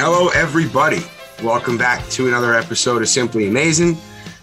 [0.00, 1.00] Hello, everybody.
[1.42, 3.96] Welcome back to another episode of Simply Amazin'.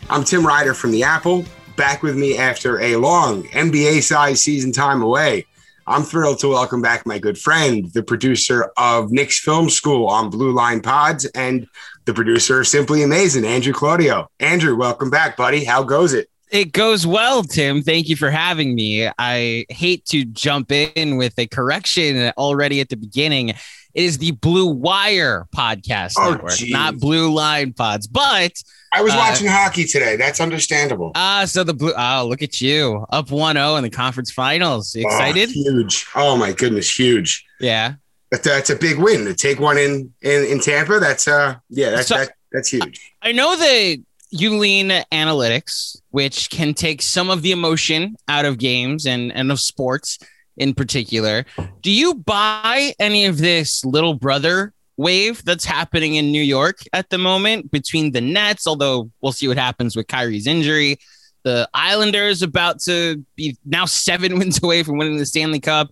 [0.09, 1.45] I'm Tim Ryder from The Apple,
[1.77, 5.45] back with me after a long NBA size season time away.
[5.87, 10.29] I'm thrilled to welcome back my good friend, the producer of Knicks Film School on
[10.29, 11.65] Blue Line Pods, and
[12.03, 14.29] the producer of Simply Amazin', Andrew Claudio.
[14.41, 15.63] Andrew, welcome back, buddy.
[15.63, 16.29] How goes it?
[16.51, 17.81] It goes well, Tim.
[17.81, 19.09] Thank you for having me.
[19.17, 23.53] I hate to jump in with a correction already at the beginning.
[23.95, 26.69] It is the Blue Wire podcast Oh, network, geez.
[26.71, 28.07] not Blue Line Pods.
[28.07, 28.51] But
[28.93, 30.17] I was Uh, watching hockey today.
[30.17, 31.13] That's understandable.
[31.15, 31.93] ah, so the blue.
[31.97, 34.93] Oh, look at you, up 1-0 in the conference finals.
[34.95, 35.49] You excited?
[35.49, 36.05] Oh, huge.
[36.13, 37.45] Oh my goodness, huge.
[37.59, 37.93] yeah.
[38.31, 40.99] But that's a big win to take one in in, in Tampa.
[40.99, 42.99] That's uh yeah, that's So- that, that's huge.
[43.21, 43.97] I know that
[44.31, 49.51] you lean analytics, which can take some of the emotion out of games and, and
[49.51, 50.17] of sports
[50.57, 51.45] in particular.
[51.81, 57.09] Do you buy any of this little brother wave that's happening in New York at
[57.09, 58.67] the moment between the Nets?
[58.67, 60.97] Although we'll see what happens with Kyrie's injury.
[61.43, 65.91] The Islanders about to be now seven wins away from winning the Stanley Cup.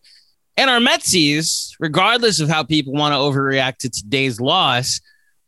[0.56, 5.02] And our Metsies, regardless of how people want to overreact to today's loss,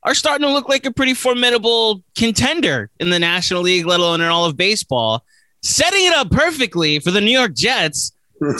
[0.05, 4.21] are starting to look like a pretty formidable contender in the National League, let alone
[4.21, 5.23] in all of baseball,
[5.63, 8.11] setting it up perfectly for the New York Jets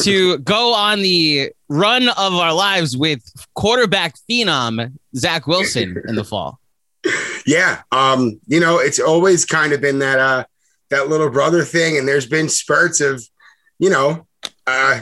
[0.02, 3.22] to go on the run of our lives with
[3.54, 6.60] quarterback phenom Zach Wilson in the fall.
[7.46, 7.82] Yeah.
[7.92, 10.46] Um, you know, it's always kind of been that uh
[10.90, 13.24] that little brother thing, and there's been spurts of,
[13.80, 14.26] you know,
[14.66, 15.02] uh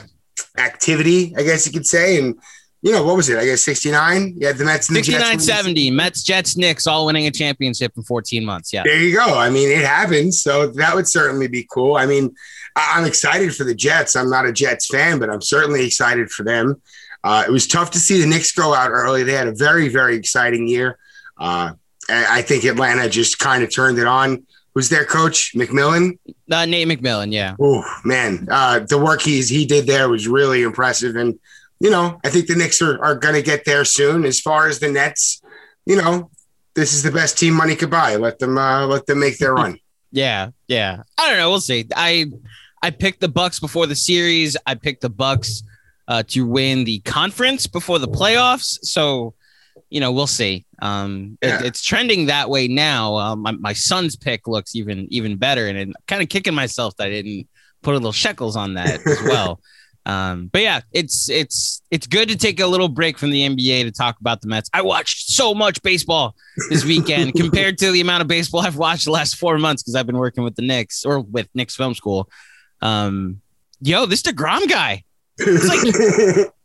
[0.58, 2.18] activity, I guess you could say.
[2.18, 2.36] And
[2.82, 3.38] you know, what was it?
[3.38, 4.36] I guess 69.
[4.38, 7.94] Yeah, the Mets and the Jets 69 70, Mets, Jets, Knicks all winning a championship
[7.96, 8.74] in 14 months.
[8.74, 8.84] Yeah.
[8.84, 9.38] There you go.
[9.38, 10.44] I mean, it happens.
[10.44, 11.96] So that would certainly be cool.
[11.96, 12.36] I mean,
[12.76, 14.16] I'm excited for the Jets.
[14.16, 16.82] I'm not a Jets fan, but I'm certainly excited for them.
[17.24, 19.24] Uh, it was tough to see the Knicks go out early.
[19.24, 20.98] They had a very, very exciting year.
[21.38, 21.74] Uh,
[22.10, 24.46] I think Atlanta just kind of turned it on.
[24.74, 25.54] Who's their coach?
[25.54, 26.18] McMillan.
[26.52, 27.32] Uh, Nate McMillan.
[27.32, 27.56] Yeah.
[27.62, 31.40] Oh man, uh, the work he's he did there was really impressive, and
[31.80, 34.26] you know I think the Knicks are, are going to get there soon.
[34.26, 35.42] As far as the Nets,
[35.86, 36.32] you know,
[36.74, 38.16] this is the best team money could buy.
[38.16, 39.78] Let them uh, let them make their run.
[40.16, 41.02] Yeah, yeah.
[41.18, 41.50] I don't know.
[41.50, 41.88] We'll see.
[41.96, 42.28] I
[42.84, 44.56] I picked the Bucks before the series.
[44.68, 45.64] I picked the Bucks
[46.08, 48.78] uh, to win the conference before the playoffs.
[48.84, 49.34] So,
[49.90, 50.66] you know, we'll see.
[50.82, 53.16] Um, it- it's trending that way now.
[53.16, 56.96] Um, my, my son's pick looks even even better, and I'm kind of kicking myself
[56.98, 57.48] that I didn't
[57.82, 59.60] put a little shekels on that as well.
[60.06, 63.84] Um, but yeah, it's it's it's good to take a little break from the NBA
[63.84, 64.70] to talk about the Mets.
[64.74, 66.36] I watched so much baseball
[66.70, 69.96] this weekend compared to the amount of baseball I've watched the last four months because
[69.96, 72.30] I've been working with the Knicks or with Knicks Film School.
[72.84, 73.42] Um,
[73.82, 75.04] yo, this Degrom guy,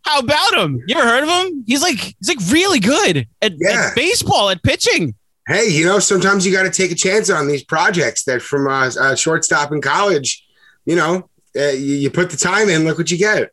[0.04, 0.82] how about him?
[0.86, 1.64] You ever heard of him?
[1.66, 3.88] He's like he's like really good at, Yeah.
[3.90, 5.14] at baseball at pitching.
[5.46, 8.66] hey, you know, sometimes you got to take a chance on these projects that from
[8.66, 10.44] a, uh, shortstop in college,
[10.84, 13.50] you know, uh, you, you put the time in, look what you get.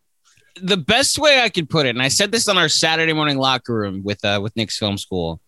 [0.62, 3.38] the best way I could put it, and I said this on our Saturday morning
[3.38, 5.40] locker room with uh, with Knicks Film School.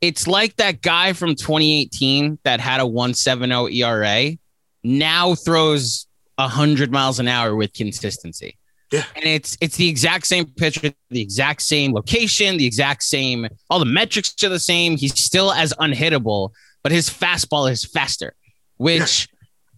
[0.00, 4.36] It's like that guy from 2018 that had a 1.70 ERA
[4.82, 6.06] now throws
[6.42, 8.58] 100 miles an hour with consistency.
[8.90, 9.04] Yeah.
[9.16, 13.78] And it's it's the exact same pitcher, the exact same location, the exact same all
[13.78, 14.98] the metrics are the same.
[14.98, 16.50] He's still as unhittable,
[16.82, 18.34] but his fastball is faster,
[18.76, 19.28] which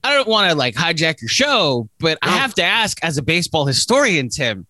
[0.05, 3.23] I don't want to like hijack your show, but I have to ask as a
[3.23, 4.67] baseball historian, Tim,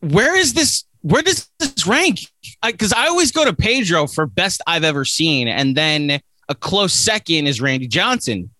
[0.00, 0.84] where is this?
[1.02, 2.20] Where does this rank?
[2.64, 6.92] Because I, always go to Pedro for best I've ever seen, and then a close
[6.92, 8.50] second is Randy Johnson.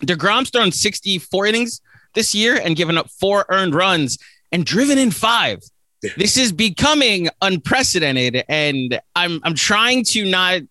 [0.00, 1.80] Degrom's thrown 64 innings
[2.14, 4.18] this year and given up four earned runs
[4.52, 5.60] and driven in five.
[6.16, 10.62] This is becoming unprecedented, and I'm I'm trying to not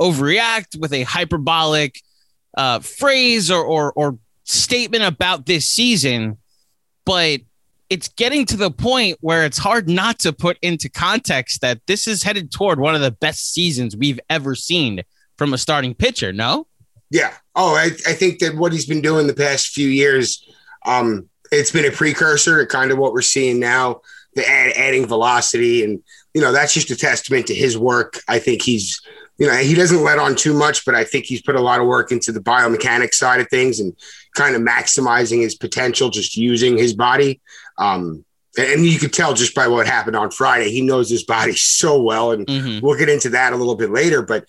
[0.00, 2.00] overreact with a hyperbolic
[2.56, 6.38] uh, phrase or, or or statement about this season,
[7.04, 7.40] but
[7.90, 12.06] it's getting to the point where it's hard not to put into context that this
[12.06, 15.02] is headed toward one of the best seasons we've ever seen
[15.36, 16.32] from a starting pitcher.
[16.32, 16.66] No,
[17.10, 17.32] Yeah.
[17.54, 20.46] Oh, I, I think that what he's been doing the past few years,
[20.86, 24.02] um, it's been a precursor to kind of what we're seeing now,
[24.34, 25.82] the add, adding velocity.
[25.84, 26.02] And,
[26.34, 28.20] you know, that's just a testament to his work.
[28.28, 29.00] I think he's,
[29.38, 31.80] you know, he doesn't let on too much, but I think he's put a lot
[31.80, 33.96] of work into the biomechanics side of things and
[34.34, 37.40] kind of maximizing his potential, just using his body.
[37.78, 38.24] Um,
[38.58, 42.02] and you could tell just by what happened on Friday, he knows his body so
[42.02, 42.32] well.
[42.32, 42.82] And Mhm.
[42.82, 44.20] we'll get into that a little bit later.
[44.22, 44.44] But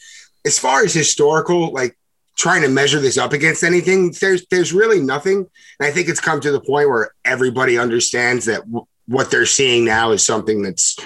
[0.45, 1.95] as far as historical, like
[2.39, 5.37] trying to measure this up against anything, there's there's really nothing.
[5.79, 9.45] And I think it's come to the point where everybody understands that w- what they're
[9.45, 10.97] seeing now is something that's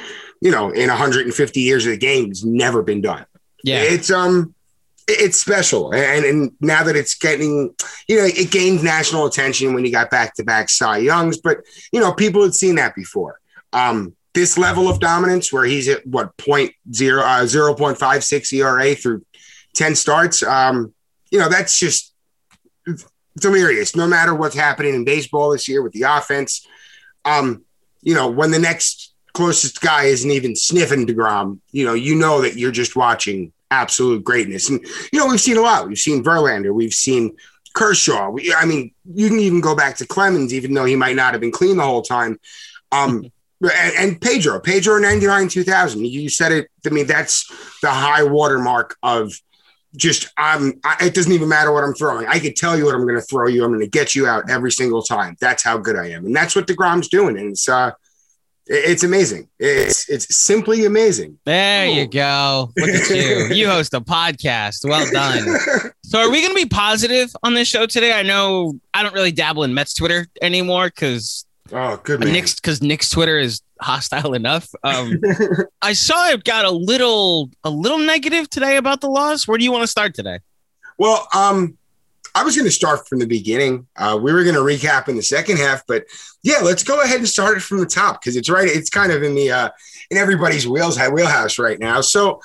[0.44, 3.25] you know, in 150 years of the game, has never been done.
[3.63, 3.81] Yeah.
[3.81, 4.53] It's um
[5.07, 5.94] it's special.
[5.94, 7.74] And and now that it's getting,
[8.09, 11.62] you know, it gained national attention when you got back to back Cy Youngs, but
[11.94, 13.39] you know, people had seen that before.
[13.71, 19.25] Um, this level of dominance where he's at what point zero uh, 0.56 ERA through
[19.75, 20.94] 10 starts, um,
[21.33, 22.13] you know, that's just
[23.38, 23.95] delirious.
[23.95, 26.65] No matter what's happening in baseball this year with the offense,
[27.25, 27.63] um,
[28.03, 32.41] you know, when the next closest guy isn't even sniffing DeGrom, you know, you know
[32.41, 34.69] that you're just watching absolute greatness.
[34.69, 35.88] And, you know, we've seen a lot.
[35.88, 36.71] We've seen Verlander.
[36.71, 37.36] We've seen
[37.74, 38.29] Kershaw.
[38.29, 41.33] We, I mean, you can even go back to Clemens, even though he might not
[41.33, 42.39] have been clean the whole time.
[42.91, 46.06] Um, and, and, Pedro, Pedro 99 2000.
[46.06, 46.69] You said it.
[46.86, 47.47] I mean, that's
[47.81, 49.33] the high watermark of
[49.95, 52.28] just, I'm, I, it doesn't even matter what I'm throwing.
[52.28, 53.63] I could tell you what I'm going to throw you.
[53.63, 55.36] I'm going to get you out every single time.
[55.40, 56.25] That's how good I am.
[56.25, 57.38] And that's what DeGrom's doing.
[57.38, 57.92] And it's, uh,
[58.66, 59.50] it's amazing.
[59.60, 61.38] It's it's simply amazing.
[61.45, 62.72] There you go.
[62.78, 63.48] Look at you.
[63.54, 64.88] You host a podcast.
[64.88, 65.92] Well done.
[66.04, 68.13] So are we going to be positive on this show today?
[68.13, 72.31] I know I don't really dabble in Mets Twitter anymore because oh, good man.
[72.31, 74.68] Knicks because Knicks Twitter is hostile enough.
[74.83, 75.21] Um,
[75.81, 79.47] I saw it got a little a little negative today about the loss.
[79.47, 80.39] Where do you want to start today?
[80.97, 81.77] Well, um,
[82.35, 83.88] I was going to start from the beginning.
[83.95, 86.06] Uh, we were going to recap in the second half, but
[86.41, 88.68] yeah, let's go ahead and start it from the top because it's right.
[88.68, 89.69] It's kind of in the uh,
[90.09, 92.01] in everybody's wheels wheelhouse right now.
[92.01, 92.41] So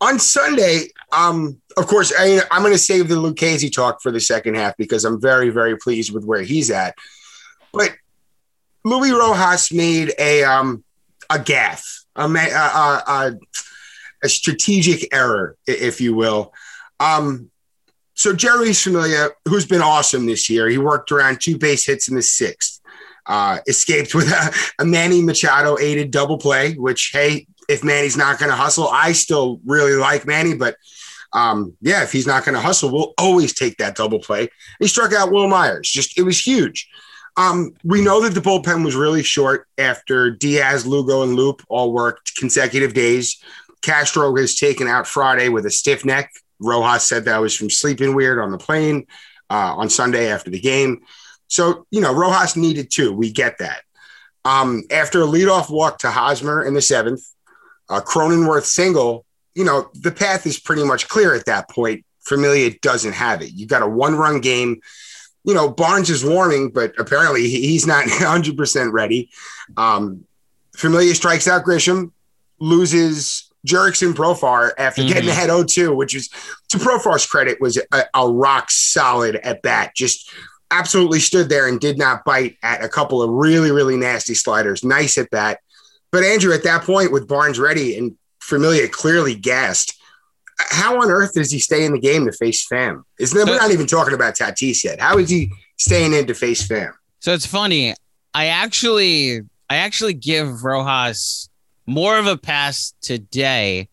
[0.00, 4.20] on Sunday, um, of course, I, am going to save the Lucchesi talk for the
[4.20, 6.94] second half because I'm very very pleased with where he's at.
[7.72, 7.92] But
[8.84, 10.84] Luis Rojas made a um,
[11.30, 13.32] a gaff, a, a, a,
[14.22, 16.52] a strategic error, if you will.
[17.00, 17.50] Um,
[18.14, 22.14] so Jeurys Familia, who's been awesome this year, he worked around two base hits in
[22.14, 22.80] the sixth.
[23.26, 28.38] Uh, escaped with a, a Manny Machado aided double play, which hey, if Manny's not
[28.38, 30.76] going to hustle, I still really like Manny, but
[31.32, 34.48] um, yeah, if he's not going to hustle, we'll always take that double play.
[34.78, 35.90] He struck out Wil Myers.
[35.90, 36.88] Just it was huge.
[37.36, 41.92] Um, we know that the bullpen was really short after Diaz, Lugo, and Loup all
[41.92, 43.42] worked consecutive days.
[43.82, 46.30] Castro was taken out Friday with a stiff neck.
[46.60, 49.06] Rojas said that was from sleeping weird on the plane
[49.50, 51.02] uh, on Sunday after the game.
[51.48, 53.12] So, you know, Rojas needed two.
[53.12, 53.82] We get that.
[54.44, 57.22] Um, after a leadoff walk to Hosmer in the seventh,
[57.88, 62.04] a Cronenworth single, you know, the path is pretty much clear at that point.
[62.20, 63.52] Familia doesn't have it.
[63.52, 64.80] You got a one run game.
[65.44, 69.30] You know, Barnes is warming, but apparently he's not 100% ready.
[69.76, 70.24] Um,
[70.76, 72.12] Familia strikes out Grisham,
[72.58, 75.12] loses Jurickson Profar after mm-hmm.
[75.12, 76.28] getting ahead 0-2, which is
[76.68, 79.92] to Profar's credit was a, a, rock solid at bat.
[79.94, 80.30] Just
[80.70, 84.84] absolutely stood there and did not bite at a couple of really really nasty sliders.
[84.84, 85.60] Nice at bat.
[86.10, 89.98] But Andrew, at that point with Barnes ready and Familia clearly gassed,
[90.58, 93.02] how on earth does he stay in the game to face Pham?
[93.18, 95.00] Isn't that, we're not even talking about Tatis yet.
[95.00, 96.92] How is he staying in to face Pham?
[97.20, 97.94] So it's funny.
[98.34, 99.40] I actually
[99.70, 101.48] I actually give Rojas
[101.86, 103.88] more of a pass today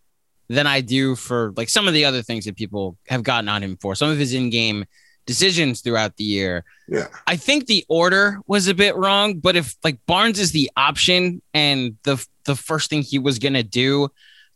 [0.49, 3.63] than I do for like some of the other things that people have gotten on
[3.63, 3.95] him for.
[3.95, 4.85] Some of his in-game
[5.25, 6.65] decisions throughout the year.
[6.87, 7.07] Yeah.
[7.27, 11.41] I think the order was a bit wrong, but if like Barnes is the option
[11.53, 14.09] and the the first thing he was going to do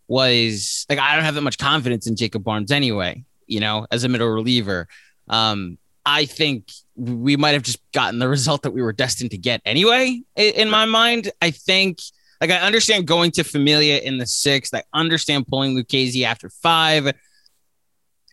[0.08, 4.04] was like I don't have that much confidence in Jacob Barnes anyway, you know, as
[4.04, 4.88] a middle reliever.
[5.28, 9.38] Um I think we might have just gotten the result that we were destined to
[9.38, 11.32] get anyway in my mind.
[11.42, 12.00] I think
[12.42, 14.74] like I understand going to Familia in the sixth.
[14.74, 17.12] I understand pulling Lucchesi after five.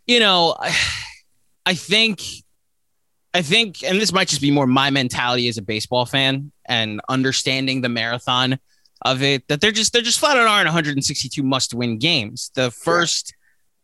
[0.06, 0.76] You know, I,
[1.64, 2.20] I think,
[3.32, 7.00] I think, and this might just be more my mentality as a baseball fan and
[7.08, 8.58] understanding the marathon
[9.04, 12.50] of it that they're just they're just flat out aren't 162 must win games.
[12.54, 13.34] The first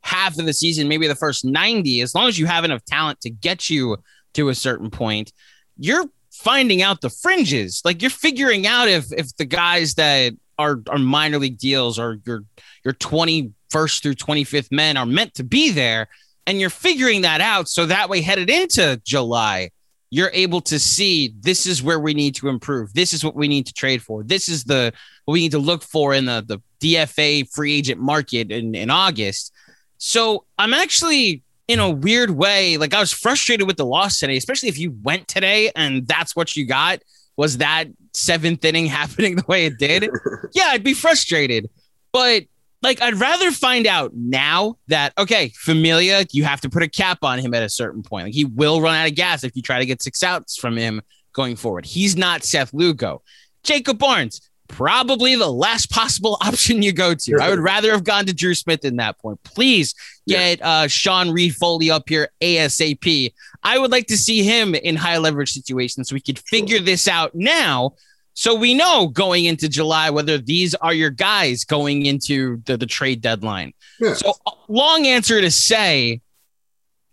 [0.05, 0.11] yeah.
[0.11, 3.21] half of the season, maybe the first 90, as long as you have enough talent
[3.23, 3.99] to get you
[4.35, 5.33] to a certain point,
[5.77, 7.83] you're finding out the fringes.
[7.85, 12.19] Like you're figuring out if if the guys that are are minor league deals or
[12.25, 12.45] your
[12.85, 16.09] your 21st through 25th men are meant to be there
[16.47, 19.71] and you're figuring that out so that way headed into July
[20.11, 22.93] you're able to see this is where we need to improve.
[22.95, 24.23] This is what we need to trade for.
[24.23, 24.93] This is the
[25.25, 28.91] what we need to look for in the the DFA free agent market in in
[28.91, 29.53] August.
[29.99, 34.37] So I'm actually in a weird way, like I was frustrated with the loss today,
[34.37, 37.01] especially if you went today and that's what you got
[37.37, 40.09] was that seventh inning happening the way it did.
[40.55, 41.69] yeah, I'd be frustrated.
[42.13, 42.45] But
[42.83, 47.19] like I'd rather find out now that okay, Familia, you have to put a cap
[47.23, 48.27] on him at a certain point.
[48.27, 50.77] Like he will run out of gas if you try to get six outs from
[50.77, 51.87] him going forward.
[51.87, 53.23] He's not Seth Lugo.
[53.65, 57.39] Jacob Barnes, probably the last possible option you go to.
[57.41, 59.43] I would rather have gone to Drew Smith in that point.
[59.43, 59.95] Please
[60.27, 63.33] get uh, Sean Reid Foley up here ASAP.
[63.63, 67.09] I would like to see him in high leverage situations so we could figure this
[67.09, 67.95] out now.
[68.39, 72.87] So we know going into July whether these are your guys going into the, the
[72.87, 73.73] trade deadline.
[73.99, 74.15] Yeah.
[74.15, 76.21] So uh, long answer to say,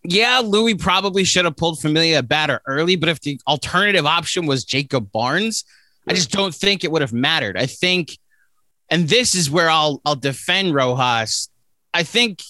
[0.03, 4.63] yeah, Luis probably should have pulled Familia batter early, but if the alternative option was
[4.65, 5.65] Jacob Barnes,
[6.07, 7.57] I just don't think it would have mattered.
[7.57, 8.19] I think,
[8.91, 11.49] and this is where I'll I'll defend Rojas.
[11.91, 12.43] I think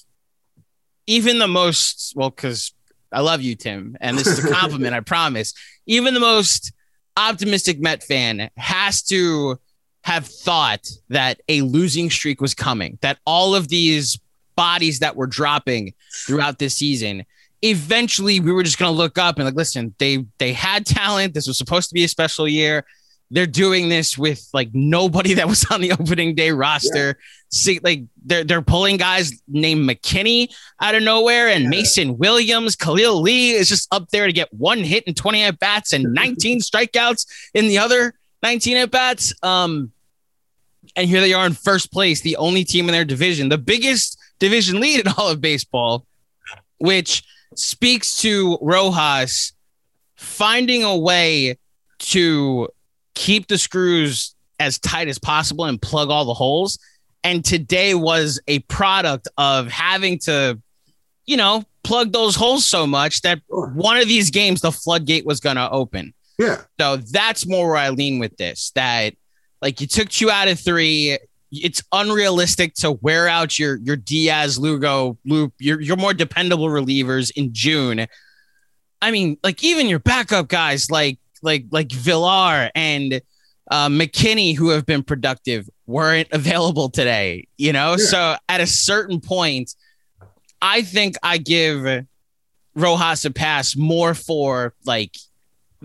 [1.07, 2.73] even the most well, because
[3.09, 5.53] I love you, Tim, and this is a compliment, I promise.
[5.85, 6.73] Even the most
[7.17, 9.59] optimistic Met fan has to
[10.03, 14.19] have thought that a losing streak was coming, that all of these
[14.55, 15.93] bodies that were dropping
[16.25, 17.25] throughout this season
[17.61, 21.33] eventually we were just going to look up and like listen they they had talent.
[21.33, 22.85] This was supposed to be a special year
[23.31, 27.07] they're doing this with like nobody that was on the opening day roster.
[27.07, 27.13] Yeah.
[27.51, 31.69] See, like they're they're pulling guys named McKinney out of nowhere, and yeah.
[31.69, 35.59] Mason Williams, Khalil Lee is just up there to get one hit and 20 at
[35.59, 38.13] bats and 19 strikeouts in the other
[38.43, 39.33] 19 at bats.
[39.43, 39.91] Um,
[40.95, 44.19] and here they are in first place, the only team in their division, the biggest
[44.39, 46.05] division lead in all of baseball,
[46.77, 47.23] which
[47.55, 49.53] speaks to Rojas
[50.15, 51.57] finding a way
[51.97, 52.69] to
[53.15, 56.77] keep the screws as tight as possible and plug all the holes.
[57.23, 60.61] And today was a product of having to,
[61.25, 65.39] you know, plug those holes so much that one of these games, the floodgate was
[65.39, 66.13] going to open.
[66.37, 66.61] Yeah.
[66.79, 69.15] So that's more where I lean with this that
[69.61, 71.17] like you took two out of three.
[71.51, 77.31] It's unrealistic to wear out your your Diaz, Lugo, Loup, your your more dependable relievers
[77.35, 78.05] in June.
[79.01, 83.21] I mean, like even your backup guys like like like Villar and
[83.71, 87.47] uh, McKinney, who have been productive, weren't available today.
[87.57, 88.05] You know, yeah.
[88.05, 89.73] so at a certain point,
[90.61, 92.05] I think I give
[92.75, 95.15] Rojas a pass more for like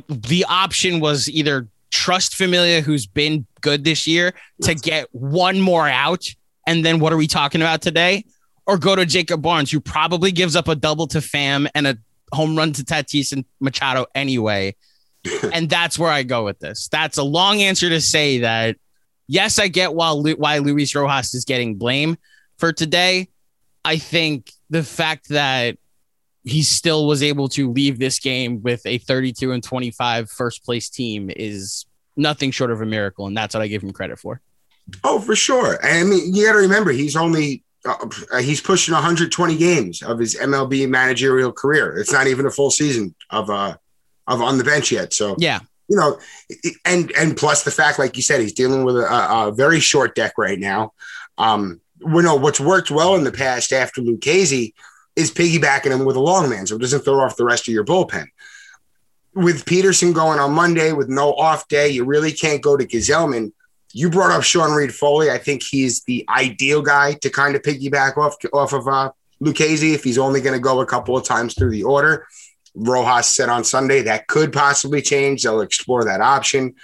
[0.09, 5.89] the option was either trust Familia, who's been good this year, to get one more
[5.89, 6.25] out,
[6.67, 8.25] and then what are we talking about today?
[8.67, 11.99] Or go to Jacob Barnes, who probably gives up a double to Pham and a
[12.33, 14.77] home run to Tatis and Machado anyway
[15.53, 16.89] and that's where I go with this.
[16.89, 18.77] That's a long answer to say that.
[19.27, 22.17] Yes, I get why why Luis Rojas is getting blame
[22.59, 23.29] for today.
[23.85, 25.79] I think the fact that
[26.43, 30.89] he still was able to leave this game with a 32 and 25 first place
[30.89, 31.87] team is
[32.17, 34.41] nothing short of a miracle, and that's what I give him credit for.
[35.05, 35.79] Oh, for sure.
[35.85, 38.07] I mean, you got to remember he's only uh,
[38.41, 41.97] he's pushing 120 games of his MLB managerial career.
[41.97, 43.77] It's not even a full season of uh
[44.31, 45.13] of on the bench yet.
[45.13, 46.19] So yeah, you know,
[46.85, 50.15] and and plus the fact, like you said, he's dealing with a, a very short
[50.15, 50.93] deck right now.
[51.37, 54.73] Um, we know what's worked well in the past after Lucchesi
[55.17, 57.75] is piggybacking him with a long man, so it doesn't throw off the rest of
[57.75, 58.27] your bullpen.
[59.35, 63.53] With Peterson going on Monday with no off day, you really can't go to Gsellman.
[63.93, 65.31] You brought up Sean Reid Foley.
[65.31, 69.11] I think he's the ideal guy to kind of piggyback off off of uh,
[69.43, 72.27] Lucchesi if he's only going to go a couple of times through the order.
[72.75, 75.43] Rojas said on Sunday that could possibly change.
[75.43, 76.75] They'll explore that option.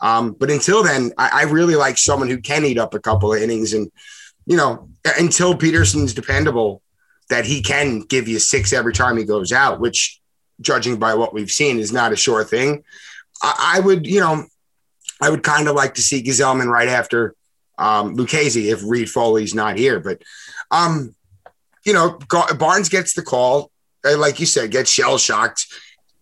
[0.00, 3.32] Um, but until then, I, I, really like someone who can eat up a couple
[3.32, 3.72] of innings.
[3.72, 3.90] And,
[4.44, 6.82] you know, until Peterson's dependable,
[7.30, 10.20] that he can give you six every time he goes out, which,
[10.60, 12.84] judging by what we've seen, is not a sure thing.
[13.42, 14.44] I, I would, you know,
[15.22, 17.34] I would kind of like to see Gsellman right after
[17.78, 20.00] um, Lucchesi if Reid Foley's not here.
[20.00, 20.22] But,
[20.70, 21.14] um,
[21.84, 22.18] you know,
[22.58, 23.70] Barnes gets the call
[24.04, 25.66] like you said, get shell shocked.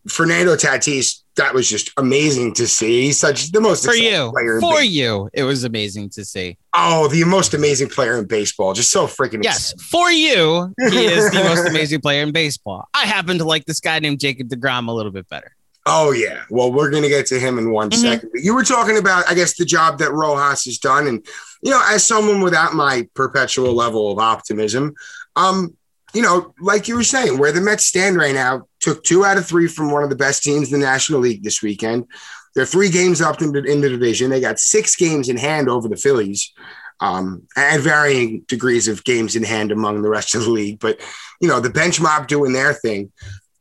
[0.08, 3.06] Fernando Tatis, that was just amazing to see.
[3.06, 5.30] He's such the most for you for you.
[5.32, 6.58] It was amazing to see.
[6.74, 8.74] Oh, the most amazing player in baseball.
[8.74, 9.72] Just so freaking yes.
[9.72, 9.86] Exciting.
[9.90, 12.88] For you, he is the most amazing player in baseball.
[12.92, 15.54] I happen to like this guy named Jacob Degrom a little bit better.
[15.86, 16.42] Oh yeah.
[16.50, 18.00] Well, we're gonna get to him in one mm-hmm.
[18.00, 18.30] second.
[18.32, 21.24] But you were talking about, I guess, the job that Rojas has done, and
[21.62, 24.94] you know, as someone without my perpetual level of optimism,
[25.36, 25.76] um,
[26.14, 29.38] you know, like you were saying, where the Mets stand right now, took two out
[29.38, 32.06] of three from one of the best teams in the National League this weekend.
[32.54, 34.30] They're three games up in the, in the division.
[34.30, 36.52] They got six games in hand over the Phillies,
[37.00, 40.78] um, and varying degrees of games in hand among the rest of the league.
[40.78, 41.00] But
[41.40, 43.10] you know, the bench mob doing their thing.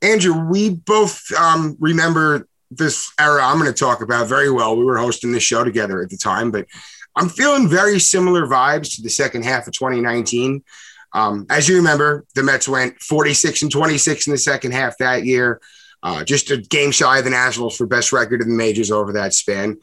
[0.01, 4.75] Andrew, we both um, remember this era I'm going to talk about very well.
[4.75, 6.65] We were hosting this show together at the time, but
[7.15, 10.63] I'm feeling very similar vibes to the second half of 2019
[11.13, 15.25] um, as you remember, the Mets went 46 and 26 in the second half that
[15.25, 15.61] year,
[16.03, 19.13] uh, just a game shy of the Nationals for best record in the majors over
[19.13, 19.77] that span.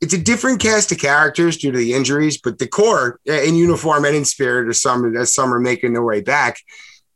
[0.00, 3.54] it's a different cast of characters due to the injuries, but the core uh, in
[3.54, 6.58] uniform and in spirit as some as some are making their way back,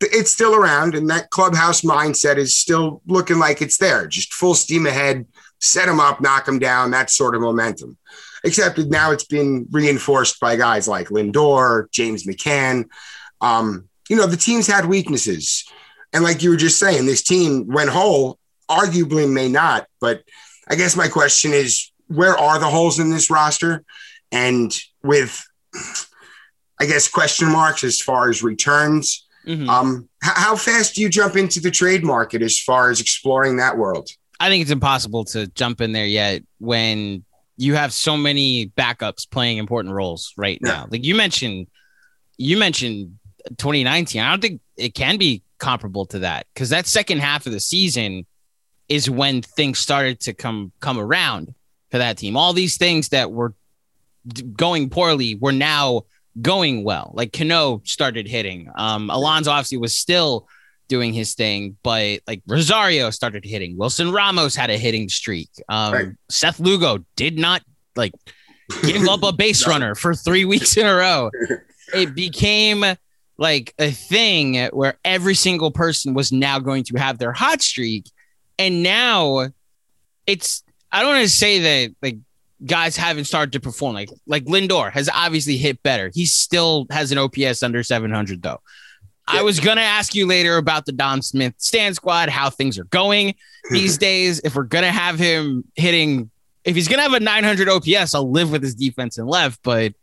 [0.00, 4.06] it's still around, and that clubhouse mindset is still looking like it's there.
[4.06, 5.26] Just full steam ahead,
[5.58, 7.98] set them up, knock them down, that sort of momentum.
[8.42, 12.86] Except now it's been reinforced by guys like Lindor, James McCann.
[13.40, 15.64] Um, you know, the team's had weaknesses.
[16.12, 19.86] And like you were just saying, this team went whole, arguably may not.
[20.00, 20.22] But
[20.68, 23.84] I guess my question is where are the holes in this roster?
[24.32, 25.44] And with,
[26.80, 29.26] I guess, question marks as far as returns.
[29.46, 29.70] Mm-hmm.
[29.70, 33.56] Um, h- how fast do you jump into the trade market as far as exploring
[33.56, 34.10] that world?
[34.40, 37.24] I think it's impossible to jump in there yet when
[37.56, 40.72] you have so many backups playing important roles right yeah.
[40.72, 40.86] now.
[40.90, 41.66] Like you mentioned,
[42.38, 43.18] you mentioned
[43.48, 44.20] 2019.
[44.20, 47.60] I don't think it can be comparable to that because that second half of the
[47.60, 48.26] season
[48.88, 51.54] is when things started to come come around
[51.90, 52.36] for that team.
[52.36, 53.54] All these things that were
[54.54, 56.02] going poorly were now
[56.40, 57.12] going well.
[57.14, 58.70] Like Cano started hitting.
[58.74, 60.48] Um, Alonso obviously was still
[60.88, 63.76] doing his thing, but like Rosario started hitting.
[63.76, 65.48] Wilson Ramos had a hitting streak.
[65.68, 66.08] Um, right.
[66.28, 67.62] Seth Lugo did not
[67.96, 68.12] like
[68.82, 71.30] give up a base runner for three weeks in a row.
[71.92, 72.84] It became
[73.40, 78.08] like a thing where every single person was now going to have their hot streak.
[78.58, 79.48] And now
[80.26, 82.18] it's I don't want to say that like
[82.64, 83.94] guys haven't started to perform.
[83.94, 86.10] Like like Lindor has obviously hit better.
[86.14, 88.60] He still has an OPS under 700 though.
[89.26, 92.84] I was gonna ask you later about the Dom Smith stand squad, how things are
[92.84, 93.34] going
[93.70, 94.40] these days.
[94.44, 96.30] If we're gonna have him hitting,
[96.64, 99.60] if he's gonna have a 900 OPS, I'll live with his defense and left.
[99.62, 99.94] But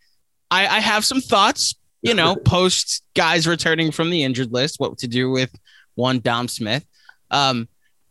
[0.50, 4.98] I, I have some thoughts, you know, post guys returning from the injured list, what
[5.00, 5.54] to do with
[5.96, 6.86] one Dom Smith.
[7.32, 7.68] Um,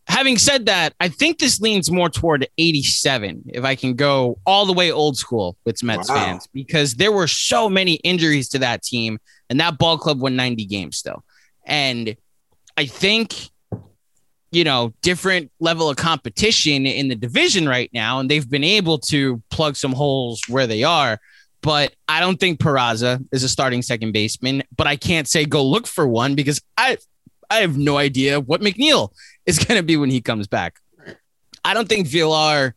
[0.07, 4.65] having said that, I think this leans more toward 87 if I can go all
[4.65, 6.15] the way old school with Mets wow.
[6.15, 10.35] fans because there were so many injuries to that team and that ball club won
[10.35, 11.23] 90 games still.
[11.65, 12.15] And
[12.77, 13.49] I think
[14.51, 18.97] you know, different level of competition in the division right now and they've been able
[18.97, 21.19] to plug some holes where they are.
[21.67, 25.65] But I don't think Peraza is a starting second baseman, but I can't say go
[25.65, 26.97] look for one because I
[27.49, 29.09] I have no idea what McNeil
[29.45, 30.79] is going to be when he comes back.
[31.65, 32.73] I don't think Villar,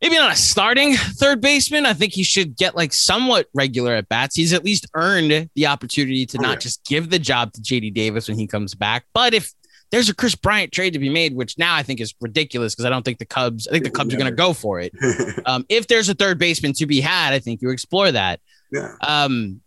[0.00, 1.84] maybe not a starting third baseman.
[1.84, 4.34] I think he should get like somewhat regular at bats.
[4.34, 7.92] He's at least earned the opportunity to oh, not just give the job to JD
[7.92, 9.04] Davis when he comes back.
[9.12, 9.52] But if
[9.94, 12.84] there's a Kris Bryant trade to be made, which now I think is ridiculous because
[12.84, 14.92] I don't think the Cubs, I think the Cubs are going to go for it.
[15.46, 18.40] um, if there's a third baseman to be had, I think you explore that.
[18.72, 18.92] Yeah.
[19.06, 19.60] Um,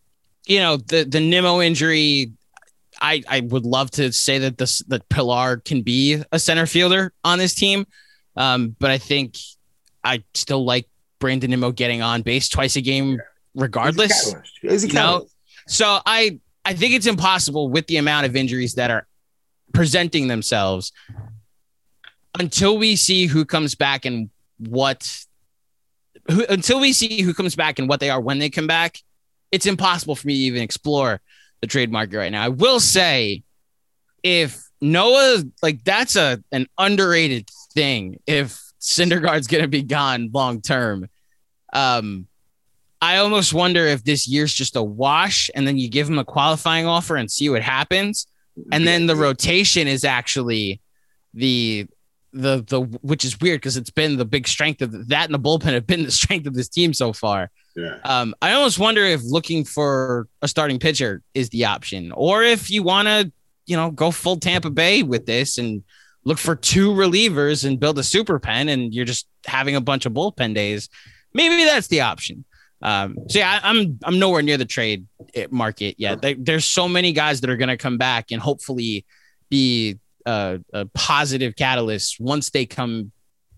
[0.46, 2.34] you know, the the Nimmo injury,
[3.02, 7.14] I, I would love to say that this that Pillar can be a center fielder
[7.24, 7.88] on this team,
[8.36, 9.38] um, but I think
[10.04, 13.22] I still like Brandon Nimmo getting on base twice a game,
[13.56, 14.36] regardless.
[14.62, 15.28] He's a you know?
[15.68, 19.08] So I I think it's impossible with the amount of injuries that are
[19.74, 20.92] presenting themselves
[22.40, 25.26] until we see who comes back and what
[26.30, 29.00] who, until we see who comes back and what they are when they come back.
[29.52, 31.22] It's impossible for me to even explore
[31.62, 32.44] the trade market right now.
[32.44, 33.44] I will say,
[34.24, 38.20] if Noah, like that's a an underrated thing.
[38.28, 41.08] If Syndergaard's going to be gone long term,
[41.74, 42.28] um,
[43.02, 46.26] I almost wonder if this year's just a wash, and then you give him a
[46.26, 48.28] qualifying offer and see what happens,
[48.72, 50.82] and then the rotation is actually
[51.34, 51.88] the
[52.34, 55.40] the the which is weird because it's been the big strength of that and the
[55.40, 57.50] bullpen have been the strength of this team so far.
[57.76, 58.00] Yeah.
[58.04, 62.72] Um, I almost wonder if looking for a starting pitcher is the option, or if
[62.72, 63.32] you want to,
[63.66, 65.84] you know, go full Tampa Bay with this and
[66.24, 70.06] look for two relievers and build a super pen, and you're just having a bunch
[70.06, 70.90] of bullpen days.
[71.34, 72.46] Maybe that's the option.
[72.82, 75.08] Um, so yeah, I, I'm I'm nowhere near the trade
[75.50, 76.24] market yet.
[76.38, 79.06] there's so many guys that are going to come back and hopefully
[79.50, 83.12] be a, a positive catalyst once they come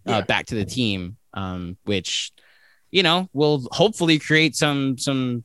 [0.08, 0.22] uh, yeah.
[0.22, 1.18] back to the team.
[1.34, 2.32] Um, which
[2.92, 5.44] you know, will hopefully create some some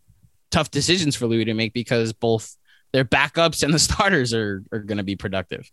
[0.51, 2.57] tough decisions for Luis to make because both
[2.93, 5.71] their backups and the starters are are going to be productive.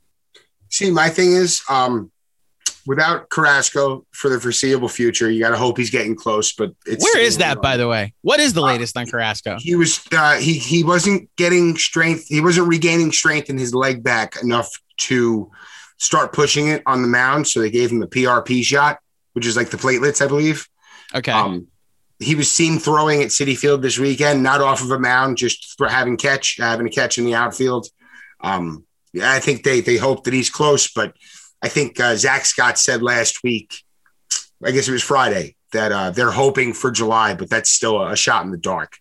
[0.69, 2.11] See, my thing is, um,
[2.85, 6.53] without Carrasco for the foreseeable future, you got to hope he's getting close.
[6.53, 8.13] But where is that, by the way?
[8.21, 9.57] What is the latest uh, on Carrasco?
[9.59, 12.27] He was uh, he he wasn't getting strength.
[12.27, 15.51] He wasn't regaining strength in his leg back enough to
[15.97, 17.47] start pushing it on the mound.
[17.47, 18.99] So they gave him a PRP shot,
[19.33, 20.67] which is like the platelets, I believe.
[21.13, 21.31] Okay.
[21.31, 21.67] Um,
[22.19, 25.75] he was seen throwing at Citi Field this weekend, not off of a mound, just
[25.77, 27.87] for having catch, having a catch in the outfield.
[28.41, 31.15] Um, yeah, I think they they hope that he's close, but
[31.61, 33.83] I think uh, Zack Scott said last week,
[34.63, 38.15] I guess it was Friday, that uh, they're hoping for July, but that's still a
[38.15, 38.97] shot in the dark.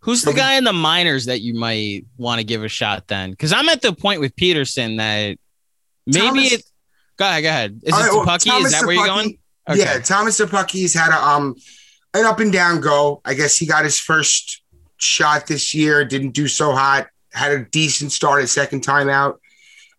[0.00, 3.32] Who's the guy in the minors that you might want to give a shot then?
[3.32, 5.36] Because I'm at the point with Peterson that
[6.06, 6.64] maybe Thomas- it.
[7.16, 7.80] Go ahead, go ahead.
[7.82, 8.64] Is All it right, well, Szapucki?
[8.64, 9.38] Is that where you're going?
[9.74, 11.56] Yeah, Thomas Szapucki's had a um
[12.14, 13.20] an up and down go.
[13.24, 14.62] I guess he got his first
[14.98, 19.40] shot this year, didn't do so hot, had a decent start at second time out.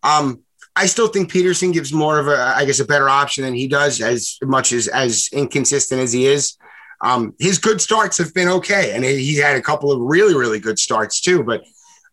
[0.03, 0.41] Um,
[0.77, 3.67] I still think Peterson gives more of a, I guess, a better option than he
[3.67, 6.55] does, as much as as inconsistent as he is.
[7.01, 10.59] Um, his good starts have been okay, and he had a couple of really, really
[10.59, 11.43] good starts too.
[11.43, 11.63] But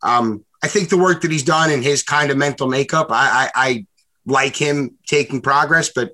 [0.03, 3.51] um, I think the work that he's done and his kind of mental makeup, I,
[3.55, 3.87] I, I
[4.27, 5.91] like him taking progress.
[5.95, 6.13] But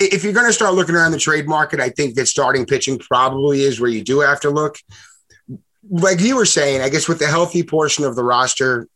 [0.00, 2.98] if you're going to start looking around the trade market, I think that starting pitching
[2.98, 4.76] probably is where you do have to look.
[5.88, 8.88] Like you were saying, I guess with the healthy portion of the roster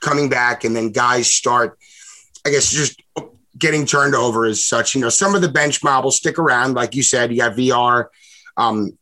[0.00, 1.78] coming back and then guys start,
[2.44, 3.00] I guess, just
[3.58, 4.94] getting turned over as such.
[4.94, 6.74] You know, some of the bench mob will stick around.
[6.74, 8.10] Like you said, you got Villar.
[8.56, 8.98] Um,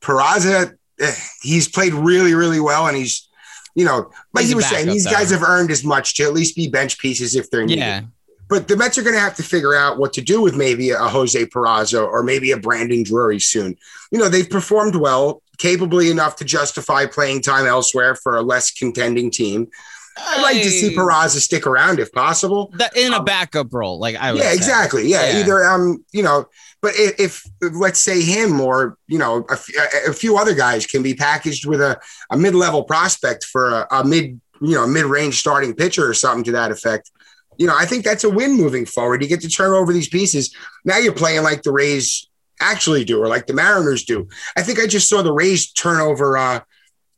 [0.00, 2.86] Peraza, eh, he's played really, really well.
[2.86, 3.28] And he's,
[3.74, 5.10] you know, like He's you were saying, these though.
[5.10, 7.80] guys have earned as much to at least be bench pieces if they're needed.
[7.80, 8.02] Yeah.
[8.48, 10.90] But the Mets are going to have to figure out what to do with maybe
[10.90, 13.76] a Jose Peraza or maybe a Brandon Drury soon.
[14.12, 18.70] You know, they've performed well, capably enough to justify playing time elsewhere for a less
[18.70, 19.68] contending team.
[20.16, 22.72] I'd like to see Peraza stick around if possible.
[22.78, 24.56] that in a Um, backup role, like I would Yeah, say.
[24.56, 25.08] exactly.
[25.08, 25.40] Yeah, Yeah.
[25.40, 26.46] either um, you know,
[26.82, 29.68] but if, if let's say him or you know a, f-
[30.08, 31.98] a- few other guys can be packaged with a,
[32.30, 36.52] a mid-level prospect for a, a mid you know mid-range starting pitcher or something to
[36.52, 37.10] that effect.
[37.56, 39.22] You know, I think that's a win moving forward.
[39.22, 40.54] You get to turn over these pieces.
[40.84, 42.28] Now you're playing like the Rays
[42.60, 44.28] actually do, or like the Mariners do.
[44.56, 46.60] I think I just saw the Rays turn over uh,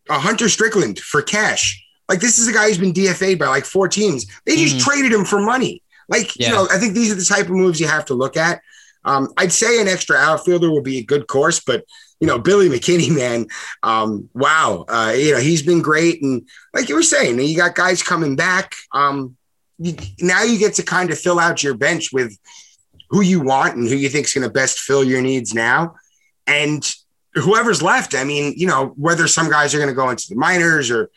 [0.09, 1.82] a Hunter Strickland for cash.
[2.08, 4.26] Like this is a guy who's been DFA'd by like four teams.
[4.44, 4.80] They just Mhm.
[4.84, 5.82] traded him for money.
[6.08, 6.48] Like Yeah.
[6.48, 8.60] you know, I think these are the type of moves you have to look at.
[9.04, 11.84] Um, I'd say an extra outfielder would be a good course, but
[12.20, 13.46] you know, Billy McKinney, man,
[13.82, 17.74] um, wow, uh, you know, he's been great, and like you were saying, you got
[17.74, 18.74] guys coming back.
[18.94, 19.36] Um,
[19.78, 22.34] you, now you get to kind of fill out your bench with
[23.10, 25.94] who you want and who you think is going to best fill your needs now,
[26.46, 26.90] and
[27.34, 28.14] whoever's left.
[28.14, 31.10] I mean, you know, whether some guys are going to go into the minors or,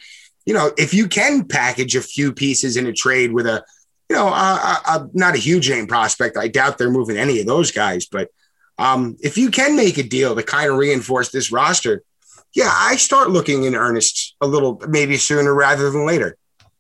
[0.46, 3.64] you know, if you can package a few pieces in a trade with a
[4.10, 6.36] you know, uh, uh, not a huge name prospect.
[6.36, 8.08] I doubt they're moving any of those guys.
[8.08, 8.30] But
[8.80, 12.02] um, if you can make a deal to kind of reinforce this roster,
[12.56, 16.38] yeah, I start looking in earnest a little, maybe sooner rather than later.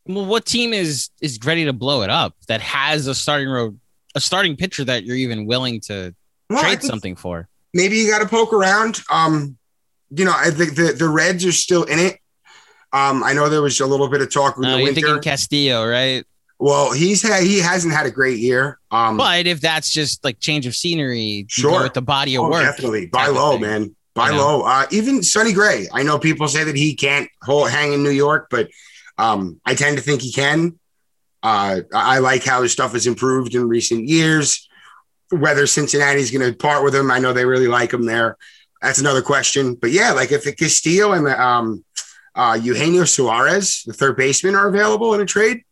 [0.07, 3.79] Well, what team is is ready to blow it up that has a starting road,
[4.15, 6.15] a starting pitcher that you're even willing to
[6.49, 7.47] Well, trade something for?
[7.75, 9.01] maybe you got to poke around.
[9.11, 9.55] Um,
[10.09, 12.17] you know, I think the, the Reds are still in it.
[12.91, 15.85] Um, I know there was a little bit of talk Uh, the you're thinking Castillo,
[15.87, 16.25] right?
[16.57, 18.79] well, he's had he hasn't had a great year.
[18.91, 21.83] Um, But if that's just like change of scenery, you Sure.
[21.83, 22.63] with the body of Oh, work.
[22.63, 23.05] definitely.
[23.07, 23.95] Buy low, man.
[24.15, 24.63] Buy low.
[24.63, 25.87] Uh, even Sonny Gray.
[25.93, 28.69] I know people say that he can't hold, hang in New York, but
[29.17, 30.77] um, I tend to think he can.
[31.41, 34.67] Uh, I like how his stuff has improved in recent years.
[35.29, 38.35] Whether Cincinnati's going to part with him, I know they really like him there.
[38.81, 39.75] That's another question.
[39.75, 41.85] But yeah, like if Castillo and um,
[42.39, 45.63] uh, Eugenio Suarez, the third baseman, are available in a trade,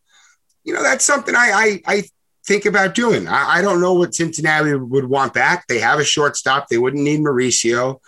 [0.66, 2.04] you know, that's something I I, I
[2.46, 3.26] think about doing.
[3.28, 5.66] I, I don't know what Cincinnati would want back.
[5.68, 6.68] They have a shortstop.
[6.68, 8.02] They wouldn't need Mauricio.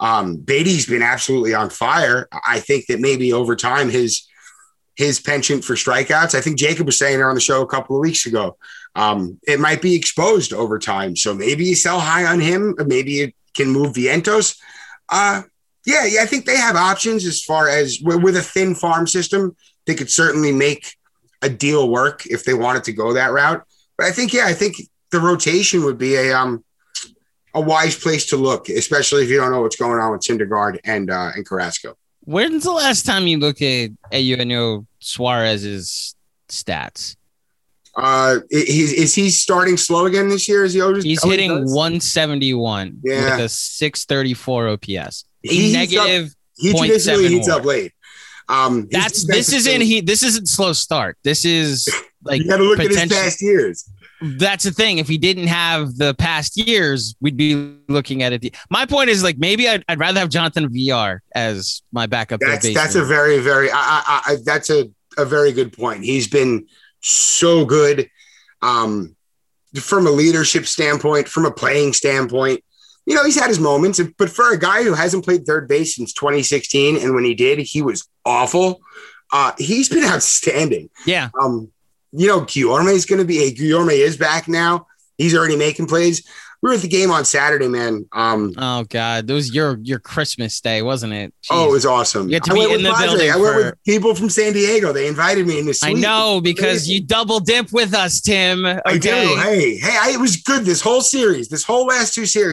[0.00, 2.26] Um, Baty's been absolutely on fire.
[2.32, 4.26] I think that maybe over time his
[4.96, 6.34] his penchant for strikeouts.
[6.34, 8.56] I think Jacob was saying it on the show a couple of weeks ago.
[8.96, 11.14] Um, it might be exposed over time.
[11.14, 12.74] So maybe you sell high on him.
[12.86, 14.58] Maybe you can move Vientos.
[15.08, 15.42] Uh,
[15.86, 16.22] yeah, yeah.
[16.22, 19.56] I think they have options as far as with a thin farm system.
[19.86, 20.96] They could certainly make
[21.42, 23.62] a deal work if they wanted to go that route.
[23.96, 24.76] But I think, yeah, I think
[25.10, 26.64] the rotation would be a um
[27.54, 30.78] a wise place to look, especially if you don't know what's going on with Syndergaard
[30.84, 31.96] and uh, and Carrasco.
[32.24, 36.14] When's the last time you looked at, at Eugenio Suarez's
[36.48, 37.16] stats?
[37.96, 40.64] Uh, is, is he starting slow again this year?
[40.64, 41.74] Is he always He's hitting does?
[41.74, 43.36] 171 Yeah.
[43.36, 45.24] with a 634 OPS.
[45.42, 47.58] He heats up- He traditionally heats more.
[47.58, 47.92] up late.
[48.48, 50.00] Um, That's this is isn't he.
[50.00, 51.16] This isn't slow start.
[51.22, 51.88] This is
[52.24, 53.88] like You got to look at his past years.
[54.20, 54.98] that's the thing.
[54.98, 58.54] If he didn't have the past years, we'd be looking at it.
[58.68, 62.40] My point is like maybe I'd, I'd rather have Jonathan Villar as my backup.
[62.40, 66.04] That's that's a very very I, I, I, that's a a very good point.
[66.04, 66.66] He's been
[67.00, 68.08] so good
[68.62, 69.14] um,
[69.76, 72.64] from a leadership standpoint, from a playing standpoint.
[73.10, 75.96] You know, he's had his moments, but for a guy who hasn't played third base
[75.96, 78.82] since 2016, and when he did, he was awful.
[79.32, 80.90] Uh, he's been outstanding.
[81.04, 81.30] yeah.
[81.42, 81.72] Um,
[82.12, 84.86] you know, Guillorme is going to be a Guillorme is back now.
[85.18, 86.22] He's already making plays.
[86.62, 88.06] we were at the game on Saturday, man.
[88.12, 91.34] Um, oh God, it was your your Christmas day, wasn't it?
[91.42, 91.48] Jeez.
[91.50, 92.28] Oh, it was awesome.
[92.28, 93.06] You had to I be in the Padre.
[93.08, 93.30] building.
[93.32, 93.64] I went for...
[93.64, 94.92] with people from San Diego.
[94.92, 95.96] They invited me in the suite.
[95.96, 98.64] I know because you double dip with us, Tim.
[98.64, 98.80] Okay?
[98.86, 99.10] I do.
[99.10, 100.64] Hey, hey, I, it was good.
[100.64, 102.52] This whole series, this whole last two series.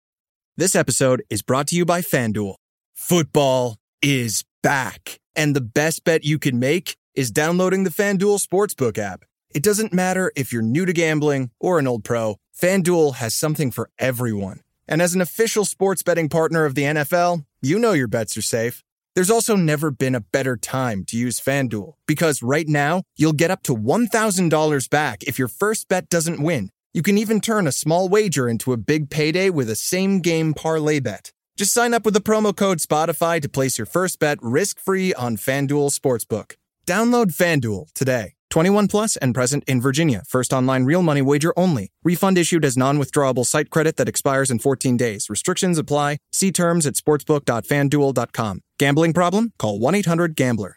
[0.59, 2.55] This episode is brought to you by FanDuel.
[2.95, 8.97] Football is back, and the best bet you can make is downloading the FanDuel Sportsbook
[8.97, 9.23] app.
[9.53, 12.37] It doesn't matter if you're new to gambling or an old pro.
[12.59, 14.61] FanDuel has something for everyone.
[14.87, 18.41] And as an official sports betting partner of the NFL, you know your bets are
[18.41, 18.83] safe.
[19.13, 23.51] There's also never been a better time to use FanDuel because right now you'll get
[23.51, 26.71] up to $1,000 back if your first bet doesn't win.
[26.93, 30.53] You can even turn a small wager into a big payday with a same game
[30.53, 31.31] parlay bet.
[31.57, 35.13] Just sign up with the promo code Spotify to place your first bet risk free
[35.13, 36.53] on FanDuel Sportsbook.
[36.85, 38.33] Download FanDuel today.
[38.49, 40.23] 21 plus and present in Virginia.
[40.27, 41.91] First online real money wager only.
[42.03, 45.29] Refund issued as non withdrawable site credit that expires in 14 days.
[45.29, 46.17] Restrictions apply.
[46.31, 48.61] See terms at sportsbook.fanduel.com.
[48.79, 49.51] Gambling problem?
[49.59, 50.76] Call 1 800 Gambler.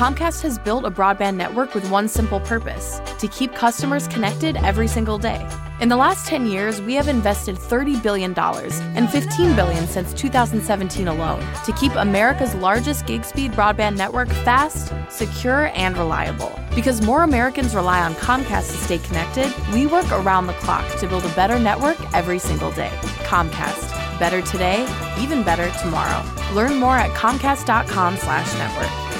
[0.00, 4.88] Comcast has built a broadband network with one simple purpose to keep customers connected every
[4.88, 5.46] single day.
[5.80, 11.08] In the last 10 years, we have invested $30 billion and $15 billion since 2017
[11.08, 16.58] alone to keep America's largest gig speed broadband network fast, secure, and reliable.
[16.74, 21.06] Because more Americans rely on Comcast to stay connected, we work around the clock to
[21.06, 22.90] build a better network every single day.
[23.24, 23.88] Comcast.
[24.18, 24.86] Better today,
[25.18, 26.22] even better tomorrow.
[26.54, 29.19] Learn more at comcast.com/network.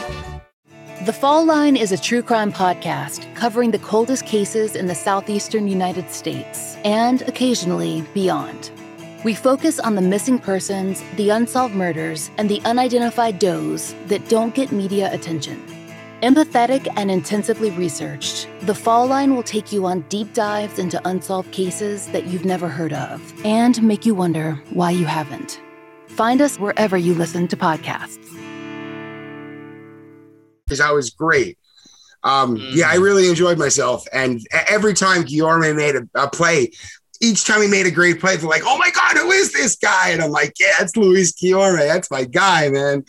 [1.06, 5.66] The Fall Line is a true crime podcast covering the coldest cases in the southeastern
[5.66, 8.70] United States and occasionally beyond.
[9.24, 14.54] We focus on the missing persons, the unsolved murders, and the unidentified does that don't
[14.54, 15.64] get media attention.
[16.22, 21.50] Empathetic and intensively researched, The Fall Line will take you on deep dives into unsolved
[21.50, 25.62] cases that you've never heard of and make you wonder why you haven't.
[26.08, 28.18] Find us wherever you listen to podcasts
[30.70, 31.58] because I was great.
[32.22, 32.74] Um, mm.
[32.74, 34.06] Yeah, I really enjoyed myself.
[34.12, 36.70] And every time Guillorme made a, a, play,
[37.20, 39.76] each time he made a great play, they're like, "Oh my God, who is this
[39.76, 41.78] guy?" And I'm like, "Yeah, it's Luis Guillorme.
[41.78, 43.04] That's my guy, man."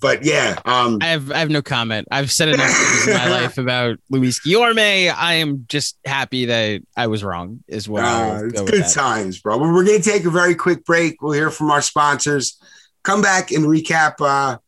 [0.00, 2.08] But yeah, um, I have I have no comment.
[2.10, 5.14] I've said enough things in my life about Luis Guillorme.
[5.14, 7.62] I am just happy that I was wrong.
[7.68, 9.58] Is what uh, it's good times, bro.
[9.58, 11.22] We're gonna take a very quick break.
[11.22, 12.58] We'll hear from our sponsors.
[13.02, 14.58] Come back and recap uh,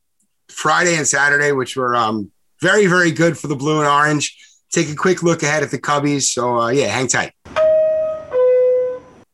[0.48, 2.30] Friday and Saturday, which were um,
[2.66, 4.36] very, very good for the blue and orange.
[4.72, 6.22] Take a quick look ahead at the Cubbies.
[6.22, 7.32] So, uh, yeah, hang tight.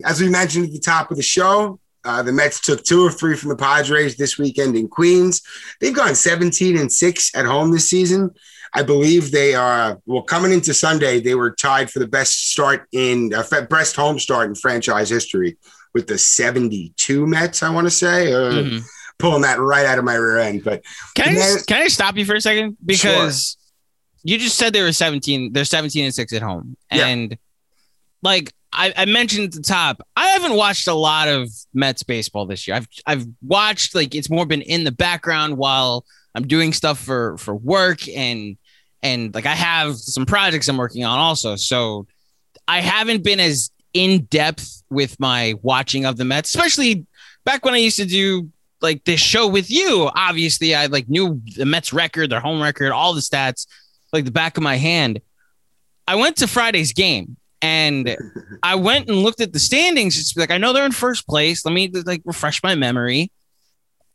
[0.04, 3.18] As we mentioned at the top of the show, uh, the Mets took two of
[3.18, 5.40] three from the Padres this weekend in Queens.
[5.80, 8.32] They've gone 17 and six at home this season.
[8.74, 12.86] I believe they are, well, coming into Sunday, they were tied for the best start
[12.92, 15.56] in, uh, best home start in franchise history
[15.94, 18.30] with the 72 Mets, I want to say.
[18.30, 18.78] Uh, mm-hmm
[19.18, 20.64] pulling that right out of my rear end.
[20.64, 20.82] But
[21.14, 23.56] can I can I stop you for a second because
[24.24, 24.32] sure.
[24.32, 25.52] you just said they were 17.
[25.52, 27.36] They're 17 and six at home, and
[28.22, 32.46] like I, I, mentioned at the top, I haven't watched a lot of Mets baseball
[32.46, 32.76] this year.
[32.76, 37.36] I've I've watched like it's more been in the background while I'm doing stuff for
[37.36, 38.56] for work and
[39.02, 41.56] and like I have some projects I'm working on also.
[41.56, 42.06] So
[42.66, 47.06] I haven't been as in depth with my watching of the Mets, especially
[47.44, 48.50] back when I used to do
[48.82, 52.92] like this show with you, obviously I like knew the Mets record, their home record,
[52.92, 53.66] all the stats,
[54.12, 55.20] like the back of my hand.
[56.06, 58.16] I went to Friday's game and
[58.62, 60.18] I went and looked at the standings.
[60.18, 61.64] It's like I know they're in first place.
[61.64, 63.30] Let me like refresh my memory.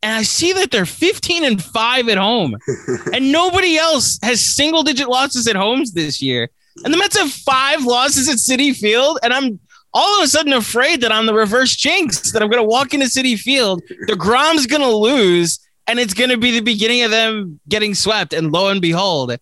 [0.03, 2.55] And I see that they're 15 and 5 at home.
[3.13, 6.49] and nobody else has single digit losses at homes this year.
[6.83, 9.17] And the Mets have five losses at Citi Field.
[9.23, 9.59] And I'm
[9.97, 12.93] all of a sudden afraid that I'm the reverse jinx, that I'm going to walk
[12.93, 17.09] into Citi Field, DeGrom's going to lose, and it's going to be the beginning of
[17.09, 18.31] them getting swept.
[18.31, 19.35] And lo and behold,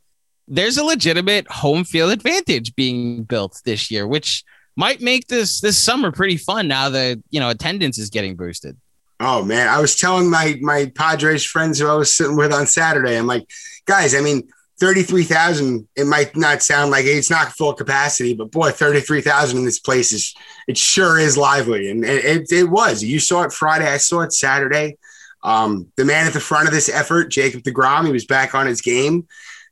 [0.48, 4.46] there's a legitimate home field advantage being built this year, which
[4.78, 8.78] might make this this summer pretty fun now that you know attendance is getting boosted.
[9.20, 12.66] Oh man, I was telling my my Padres friends who I was sitting with on
[12.66, 13.46] Saturday, I'm like,
[13.86, 14.48] guys, I mean,
[14.80, 19.80] 33,000, it might not sound like it's not full capacity, but boy, 33,000 in this
[19.80, 20.36] place is,
[20.68, 21.90] it sure is lively.
[21.90, 23.02] And it, it, it was.
[23.02, 24.98] You saw it Friday, I saw it Saturday.
[25.44, 28.66] Um, the man at the front of this effort, Jacob DeGrom, he was back on
[28.66, 29.28] his game,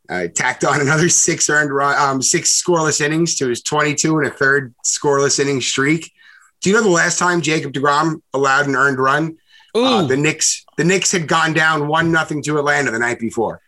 [0.08, 4.28] uh, tacked on another six earned run, um, six scoreless innings to his 22 and
[4.28, 6.14] a third scoreless inning streak.
[6.62, 9.38] Do you know the last time Jacob DeGrom allowed an earned run?
[9.76, 13.60] Uh, the Knicks, the Knicks had gone down one nothing to Atlanta the night before.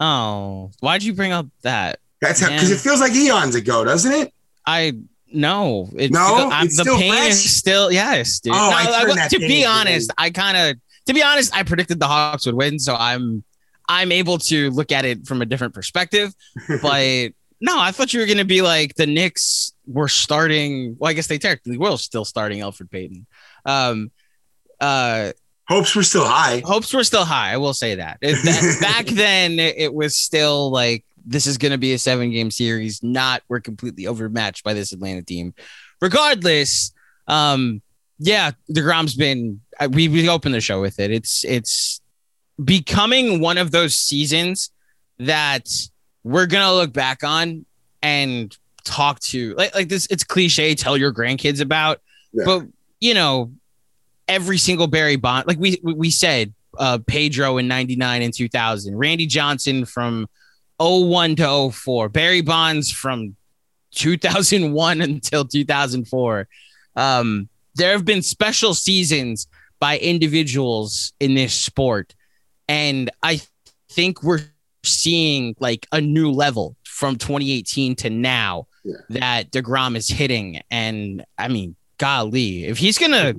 [0.00, 2.00] Oh, why'd you bring up that?
[2.20, 4.32] That's because it feels like eons ago, doesn't it?
[4.66, 4.92] I
[5.32, 6.48] No, it, No?
[6.50, 7.30] I'm- the still pain fresh?
[7.32, 8.52] is still yes, dude.
[8.54, 10.26] Oh, No, I will- that to be honest, pain.
[10.26, 10.76] I kind of
[11.06, 13.42] to be honest, I predicted the Hawks would win, so I'm
[13.88, 16.32] I'm able to look at it from a different perspective.
[16.82, 20.96] But no, I thought you were gonna be like the Knicks were starting.
[20.98, 23.26] Well, I guess they technically were still starting Elfrid Payton.
[23.66, 24.10] Um,
[24.80, 25.32] uh,
[25.68, 26.62] Hopes were still high.
[26.64, 27.52] hopes were still high.
[27.52, 28.18] I will say that.
[28.20, 32.30] That- back then, it, it was still like this is going to be a seven
[32.30, 33.02] game series.
[33.02, 35.54] Not we're completely overmatched by this Atlanta team.
[36.02, 36.92] Regardless,
[37.28, 37.80] um,
[38.18, 39.60] yeah, Degrom's been.
[39.80, 41.10] uh, We we opened the show with it.
[41.10, 42.00] It's it's
[42.62, 44.70] becoming one of those seasons
[45.18, 45.68] that
[46.22, 47.64] we're gonna look back on
[48.02, 50.06] and talk to like like this.
[50.10, 50.74] It's cliche.
[50.74, 52.00] Tell your grandkids about,
[52.32, 52.44] Yeah.
[52.44, 52.66] but
[53.00, 53.52] you know
[54.28, 59.26] every single Barry Bond, like we we said, uh, Pedro in '99 and 2000, Randy
[59.26, 60.26] Johnson from
[60.80, 63.36] 01 to 04, Barry Bonds from
[63.92, 66.48] 2001 until 2004.
[66.96, 69.46] Um, there have been special seasons
[69.80, 72.14] by individuals in this sport,
[72.68, 73.40] and I
[73.90, 74.44] think we're
[74.84, 78.96] seeing like a new level from 2018 to now Yeah.
[79.10, 83.34] that Degrom is hitting, and I mean, golly, if he's gonna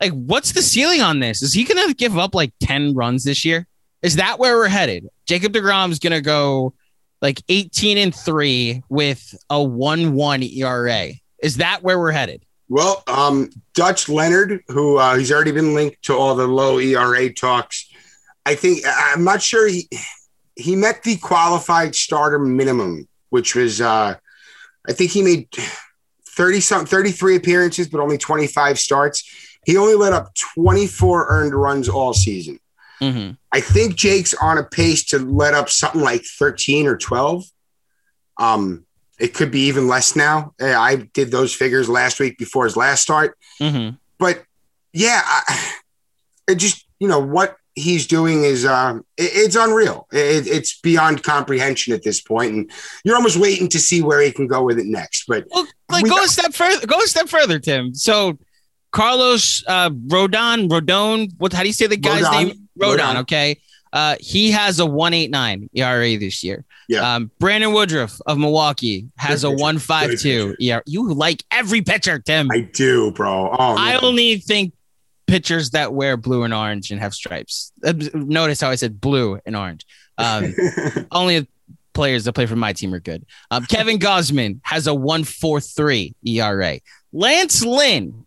[0.00, 1.42] like what's the ceiling on this?
[1.42, 3.66] Is he gonna give up like 10 runs this year?
[4.02, 5.08] Is that where we're headed?
[5.26, 6.74] Jacob DeGrom's gonna go
[7.22, 11.12] like 18 and 3 with a 1-1 ERA.
[11.42, 12.44] Is that where we're headed?
[12.68, 17.32] Well, um, Dutch Leonard, who uh, he's already been linked to all the low ERA
[17.32, 17.88] talks.
[18.44, 19.88] I think I'm not sure he
[20.56, 24.16] he met the qualified starter minimum, which was uh,
[24.88, 25.48] I think he made
[26.28, 29.45] 30 some 33 appearances, but only 25 starts.
[29.66, 32.60] He only let up 24 earned runs all season.
[33.00, 33.32] Mm-hmm.
[33.50, 37.44] I think Jake's on a pace to let up something like 13 or 12.
[38.38, 38.86] Um,
[39.18, 40.54] it could be even less now.
[40.62, 43.36] Uh, I did those figures last week before his last start.
[43.60, 43.96] Mm-hmm.
[44.18, 44.44] But
[44.92, 45.72] yeah, I,
[46.48, 50.06] it just, you know, what he's doing is um, it, it's unreal.
[50.12, 52.70] It, it's beyond comprehension at this point, And
[53.04, 55.24] you're almost waiting to see where he can go with it next.
[55.26, 56.86] But Well, like We go a step further.
[56.86, 57.96] Go a step further, Tim.
[57.96, 58.38] So
[58.92, 61.32] Carlos uh, Rodon, Rodon.
[61.38, 61.52] What?
[61.52, 62.32] How do you say the guy's Rodon.
[62.32, 62.68] name?
[62.78, 62.98] Rodon.
[62.98, 63.16] Rodon.
[63.22, 63.60] Okay.
[63.92, 66.64] Uh, he has a 189 ERA this year.
[66.88, 67.14] Yeah.
[67.14, 70.82] Um, Brandon Woodruff of Milwaukee has Good a 152 Good ERA.
[70.86, 72.50] You like every pitcher, Tim.
[72.50, 73.50] I do, bro.
[73.50, 74.00] Oh, I man.
[74.04, 74.74] only think
[75.26, 77.72] pitchers that wear blue and orange and have stripes.
[77.84, 79.86] Uh, Notice how I said blue and orange.
[80.18, 80.54] Um,
[81.10, 81.48] only
[81.94, 83.24] players that play for my team are good.
[83.50, 86.80] Um, Kevin Gausman has a 143 ERA.
[87.12, 88.25] Lance Lynn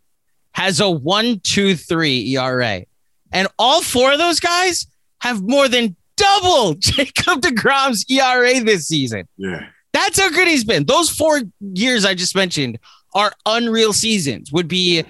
[0.60, 2.84] has a 123 ERA.
[3.32, 4.88] And all four of those guys
[5.22, 9.28] have more than double Jacob DeGrom's ERA this season.
[9.38, 9.68] yeah.
[9.92, 10.86] That's how good he's been.
[10.86, 12.78] Those four years I just mentioned
[13.16, 15.04] are unreal seasons, would be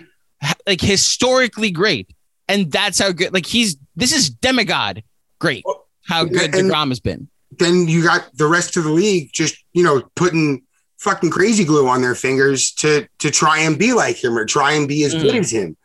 [0.66, 2.10] like historically great.
[2.48, 5.04] And that's how good, like he's, this is demigod
[5.40, 7.28] great, oh, how good And- DeGrom has been.
[7.58, 10.62] then you got the rest of the league just you know putting
[11.00, 14.74] fucking crazy glue on their fingers to to try and be like him or try
[14.74, 15.40] and be as good Mhm.
[15.40, 15.78] as him.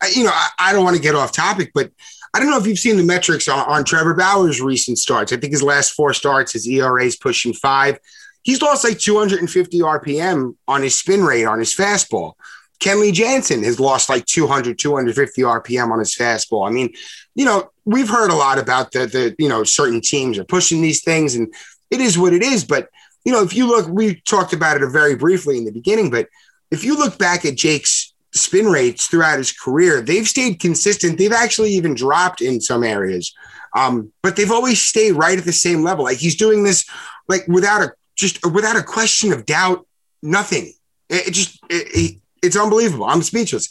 [0.00, 1.90] I, you know, I, I don't want to get off topic, but
[2.34, 5.32] I don't know if you've seen the metrics on, on Trevor Bauer's recent starts.
[5.32, 7.98] I think his last four starts, his ERA is pushing five.
[8.42, 12.34] He's lost like 250 RPM on his spin rate on his fastball.
[12.80, 16.68] Kenley Jansen has lost like 200, 250 RPM on his fastball.
[16.68, 16.92] I mean,
[17.34, 20.80] you know, we've heard a lot about the, the, you know, certain teams are pushing
[20.80, 21.52] these things and
[21.90, 22.64] it is what it is.
[22.64, 22.88] But,
[23.24, 26.28] you know, if you look, we talked about it very briefly in the beginning, but
[26.70, 31.18] if you look back at Jake's spin rates throughout his career, they've stayed consistent.
[31.18, 33.34] They've actually even dropped in some areas,
[33.76, 36.04] um, but they've always stayed right at the same level.
[36.04, 36.88] Like he's doing this,
[37.28, 39.86] like without a just without a question of doubt,
[40.22, 40.72] nothing.
[41.08, 43.06] It, it just it, it, it's unbelievable.
[43.06, 43.68] I'm speechless.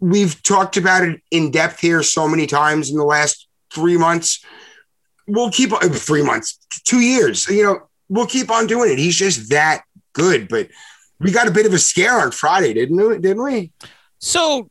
[0.00, 4.44] We've talked about it in depth here so many times in the last three months.
[5.28, 7.48] We'll keep three months, two years.
[7.48, 8.98] You know, we'll keep on doing it.
[8.98, 9.82] He's just that
[10.12, 10.48] good.
[10.48, 10.68] But
[11.18, 13.18] we got a bit of a scare on Friday, didn't we?
[13.18, 13.72] Didn't we?
[14.18, 14.68] So,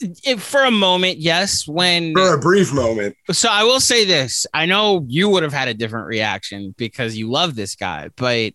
[0.00, 3.16] if for a moment, yes, when For a brief moment.
[3.32, 4.46] so I will say this.
[4.54, 8.52] I know you would have had a different reaction because you love this guy, but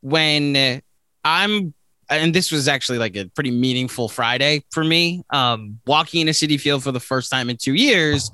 [0.00, 0.80] when
[1.24, 1.74] I'm
[2.10, 5.22] and this was actually like a pretty meaningful Friday for me.
[5.30, 8.30] Um, walking in a Citi Field for the first time in two years,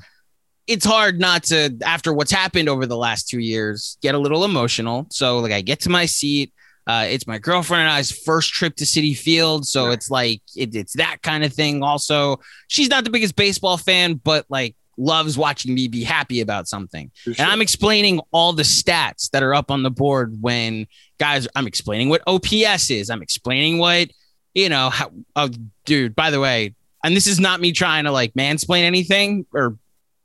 [0.67, 4.45] it's hard not to, after what's happened over the last two years, get a little
[4.45, 5.07] emotional.
[5.11, 6.53] So, like, I get to my seat.
[6.87, 10.75] Uh, it's my girlfriend and I's first trip to Citi Field, so it's like it,
[10.75, 11.83] it's that kind of thing.
[11.83, 16.69] Also, she's not the biggest baseball fan, but like loves watching me be happy about
[16.69, 17.11] something.
[17.15, 17.35] Sure.
[17.39, 20.87] And I'm explaining all the stats that are up on the board when
[21.19, 23.11] guys, I'm explaining what OPS is.
[23.11, 24.11] I'm explaining what,
[24.53, 25.49] you know, how, oh,
[25.85, 29.77] dude, by the way, and this is not me trying to like mansplain anything or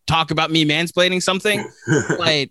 [0.09, 1.63] talk about me mansplaining something,
[2.17, 2.49] but,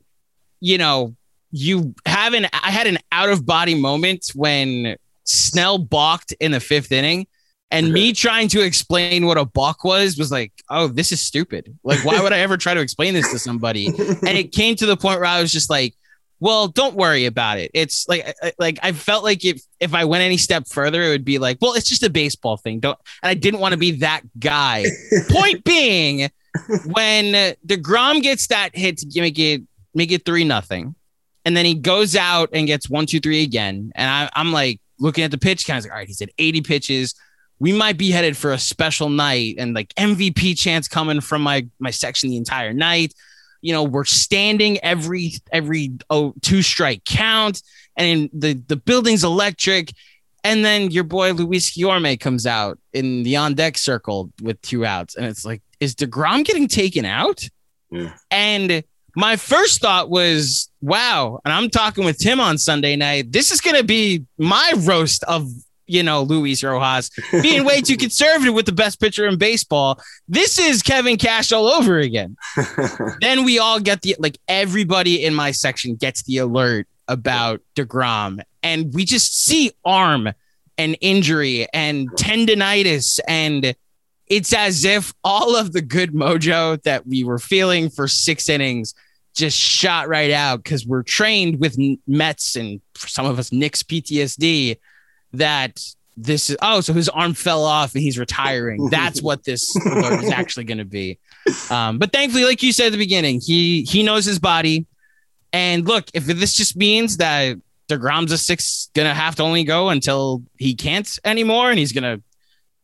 [0.61, 1.15] you know,
[1.51, 6.61] you have an, I had an out of body moment when Snell balked in the
[6.61, 7.27] fifth inning
[7.71, 11.77] and me trying to explain what a balk was was like, oh, this is stupid.
[11.85, 13.89] Like, why would I ever try to explain this to somebody?
[13.89, 15.95] and it came to the point where I was just like,
[16.41, 17.71] well, don't worry about it.
[17.75, 21.25] It's like, like I felt like if if I went any step further, it would
[21.25, 22.81] be like, well, it's just a baseball thing.
[22.81, 22.99] Don't.
[23.23, 24.87] And I didn't want to be that guy.
[25.29, 26.31] point being,
[26.87, 29.63] when Degrom gets that hit to make it
[29.95, 30.95] make it three nothing,
[31.45, 34.81] and then he goes out and gets one two three again, and I, I'm like
[34.99, 37.15] looking at the pitch, of like, all right, he said 80 pitches
[37.61, 41.67] we might be headed for a special night and like MVP chance coming from my
[41.79, 43.15] my section the entire night.
[43.61, 47.63] You know, we're standing every every oh two strike count,
[47.97, 49.93] and the the building's electric.
[50.45, 54.87] And then your boy Luis Guillorme comes out in the on deck circle with two
[54.87, 57.49] outs, and it's like, is Degrom getting taken out?
[57.91, 58.14] Yeah.
[58.31, 58.83] And
[59.16, 61.41] my first thought was, wow.
[61.45, 63.33] And I'm talking with Tim on Sunday night.
[63.33, 65.49] This is going to be my roast of
[65.89, 67.11] you know, Luis Rojas
[67.43, 69.99] being way too conservative with the best pitcher in baseball.
[70.29, 72.37] This is Kevin Cash all over again.
[73.20, 78.41] then we all get the like everybody in my section gets the alert about DeGrom,
[78.62, 80.29] and we just see arm
[80.76, 83.74] and injury and tendonitis and
[84.29, 88.95] it's as if all of the good mojo that we were feeling for six innings
[89.35, 91.76] just shot right out because we're trained with
[92.07, 94.79] Mets and some of us Knicks PTSD
[95.35, 95.81] that
[96.16, 98.89] this is oh so his arm fell off and he's retiring.
[98.91, 101.18] That's what this is actually going to be.
[101.70, 104.87] Um, but thankfully like you said at the beginning he he knows his body.
[105.53, 107.57] And look if this just means that
[107.89, 112.20] DeGrom's a six gonna have to only go until he can't anymore and he's gonna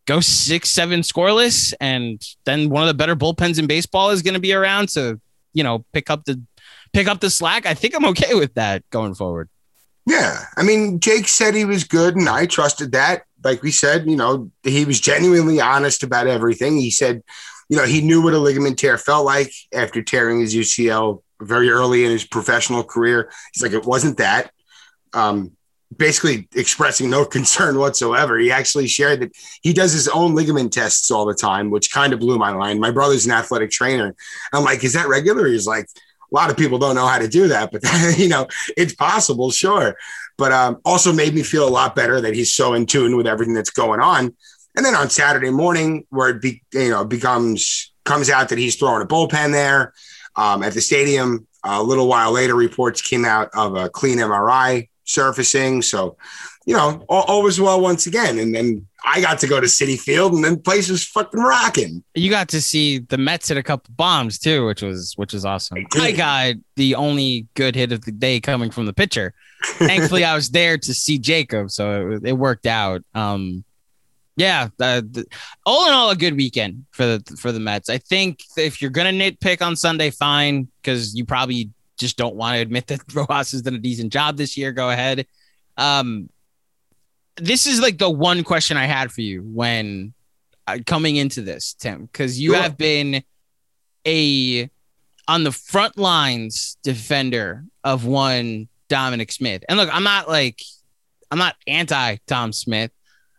[0.07, 4.39] go six seven scoreless and then one of the better bullpens in baseball is gonna
[4.39, 5.21] be around to
[5.53, 6.41] you know pick up the
[6.93, 9.49] pick up the slack I think I'm okay with that going forward
[10.07, 10.45] yeah.
[10.57, 13.23] I mean, Jake said he was good, and I trusted that.
[13.43, 16.77] Like we said, you know, he was genuinely honest about everything.
[16.77, 17.23] He said,
[17.69, 21.71] you know, he knew what a ligament tear felt like after tearing his UCL very
[21.71, 23.31] early in his professional career.
[23.53, 24.51] He's like, it wasn't that.
[25.13, 25.53] Um,
[25.97, 28.39] basically expressing no concern whatsoever.
[28.39, 29.33] He actually shared that
[29.63, 32.81] he does his own ligament tests all the time, which kind of blew my mind.
[32.81, 34.15] My brother's an athletic trainer.
[34.53, 35.47] I'm like, is that regular?
[35.47, 37.83] He's like, a lot of people don't know how to do that, but
[38.19, 39.97] you know, it's possible, sure.
[40.37, 43.27] But um, also made me feel a lot better that he's so in tune with
[43.27, 44.35] everything that's going on.
[44.77, 48.77] And then on Saturday morning, where it be, you know becomes comes out that he's
[48.77, 49.93] throwing a bullpen there
[50.37, 51.47] um, at the stadium.
[51.63, 55.83] A little while later, reports came out of a clean MRI surfacing.
[55.83, 56.17] So,
[56.67, 58.39] you know, all, all was well once again.
[58.39, 61.39] And then I got to go to Citi Field, and then the place was fucking
[61.39, 62.03] rocking.
[62.15, 65.45] You got to see the Mets hit a couple bombs too, which was which was
[65.45, 65.79] awesome.
[65.95, 69.35] I, I got the only good hit of the day coming from the pitcher.
[69.63, 73.03] Thankfully, I was there to see Jacob, so it, it worked out.
[73.15, 73.65] Um,
[74.37, 75.27] yeah, the,
[75.65, 77.91] all in all, a good weekend for the for the Mets.
[77.91, 82.57] I think if you're gonna nitpick on Sunday, fine, because you probably just don't want
[82.57, 84.73] to admit that Rojas has done a decent job this year.
[84.73, 85.27] Go ahead.
[85.77, 86.29] Um,
[87.37, 90.15] this is like the one question I had for you when
[90.67, 92.63] uh, coming into this, Tim, because you sure.
[92.63, 93.23] have been
[94.07, 94.71] a
[95.27, 99.65] on the front lines defender of one Dominic Smith.
[99.69, 100.63] And look, I'm not like
[101.31, 102.91] I'm not anti Dom Smith.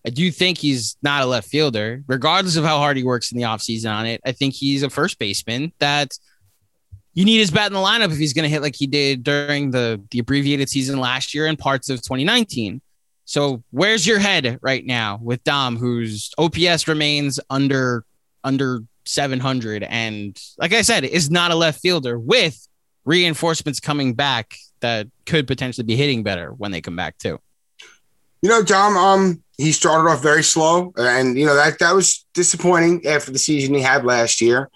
[0.06, 3.38] I do think he's not a left fielder, regardless of how hard he works in
[3.40, 4.22] the offseason on it.
[4.24, 6.18] I think he's a first baseman that
[7.16, 9.24] you need his bat in the lineup if he's going to hit like he did
[9.24, 12.82] during the the abbreviated season last year and parts of 2019.
[13.24, 18.06] So where's your head right now with Dom, whose OPS remains under
[18.44, 22.68] under 700, and like I said, is not a left fielder with
[23.06, 27.40] reinforcements coming back that could potentially be hitting better when they come back too.
[28.42, 32.26] You know, Dom, um, he started off very slow, and you know that that was
[32.34, 34.70] disappointing after the season he had last year.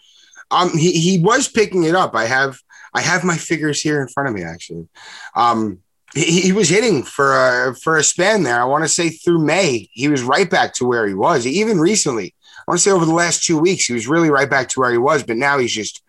[0.52, 2.16] Um, he he was picking it up.
[2.16, 2.58] I have
[2.94, 4.88] I have my figures here in front of me actually.
[5.36, 5.80] Um,
[6.16, 8.60] he, he, was hitting for a for a span there.
[8.60, 11.46] I want to say through May, he was right back to where he was.
[11.46, 14.50] Even recently, I want to say over the last two weeks, he was really right
[14.50, 15.22] back to where he was.
[15.22, 16.02] But now he's just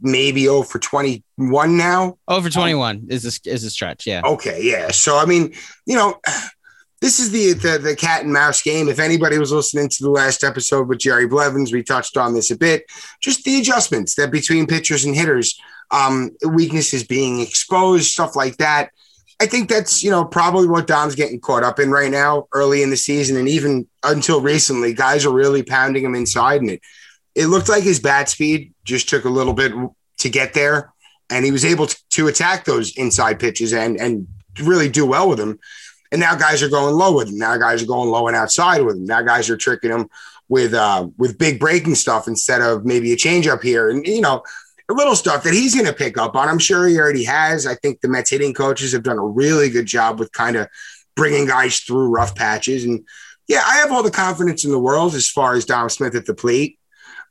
[0.00, 2.18] maybe over for 21 now.
[2.28, 4.22] Over 21 um, is this is a stretch, yeah.
[4.24, 4.90] Okay, yeah.
[4.92, 5.54] So I mean,
[5.86, 6.20] you know,
[7.02, 8.88] this is the, the the cat and mouse game.
[8.88, 12.52] If anybody was listening to the last episode with Jerry Blevins, we touched on this
[12.52, 12.86] a bit.
[13.20, 18.90] Just the adjustments that between pitchers and hitters, um, weaknesses being exposed, stuff like that.
[19.40, 22.84] I think that's you know probably what Dom's getting caught up in right now, early
[22.84, 26.82] in the season, and even until recently, guys are really pounding him inside, and it
[27.34, 29.72] it looked like his bat speed just took a little bit
[30.18, 30.92] to get there,
[31.30, 34.28] and he was able to, to attack those inside pitches and and
[34.62, 35.58] really do well with them.
[36.12, 37.38] And now guys are going low with him.
[37.38, 39.06] Now guys are going low and outside with him.
[39.06, 40.08] Now guys are tricking him
[40.48, 44.42] with uh, with big breaking stuff instead of maybe a changeup here, and you know
[44.90, 46.48] a little stuff that he's going to pick up on.
[46.48, 47.66] I'm sure he already has.
[47.66, 50.68] I think the Mets hitting coaches have done a really good job with kind of
[51.16, 52.84] bringing guys through rough patches.
[52.84, 53.06] And
[53.48, 56.26] yeah, I have all the confidence in the world as far as Dom Smith at
[56.26, 56.78] the plate.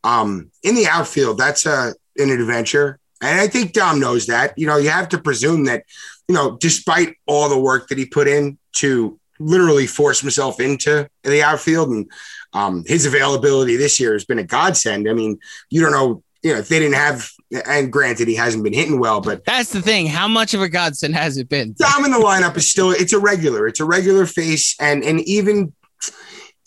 [0.03, 2.99] Um, in the outfield, that's a, an adventure.
[3.21, 4.57] And I think Dom knows that.
[4.57, 5.83] You know, you have to presume that,
[6.27, 11.07] you know, despite all the work that he put in to literally force himself into
[11.23, 12.11] the outfield and
[12.53, 15.09] um, his availability this year has been a godsend.
[15.09, 17.29] I mean, you don't know, you know, if they didn't have,
[17.65, 20.07] and granted, he hasn't been hitting well, but that's the thing.
[20.07, 21.75] How much of a godsend has it been?
[21.77, 24.75] Dom in the lineup is still, it's a regular, it's a regular face.
[24.79, 25.73] And, and even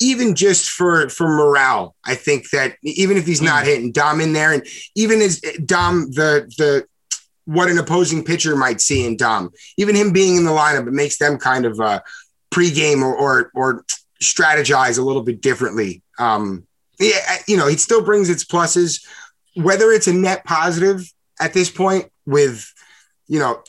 [0.01, 3.69] even just for for morale, I think that even if he's not hmm.
[3.69, 6.87] hitting Dom in there, and even as Dom the the
[7.47, 10.93] what an opposing pitcher might see in Dom, even him being in the lineup, it
[10.93, 12.01] makes them kind of uh,
[12.51, 13.85] pregame or, or or
[14.23, 16.03] strategize a little bit differently.
[16.19, 16.67] Um,
[16.99, 19.05] yeah, you know, he still brings its pluses,
[19.55, 22.73] whether it's a net positive at this point with,
[23.27, 23.63] you know,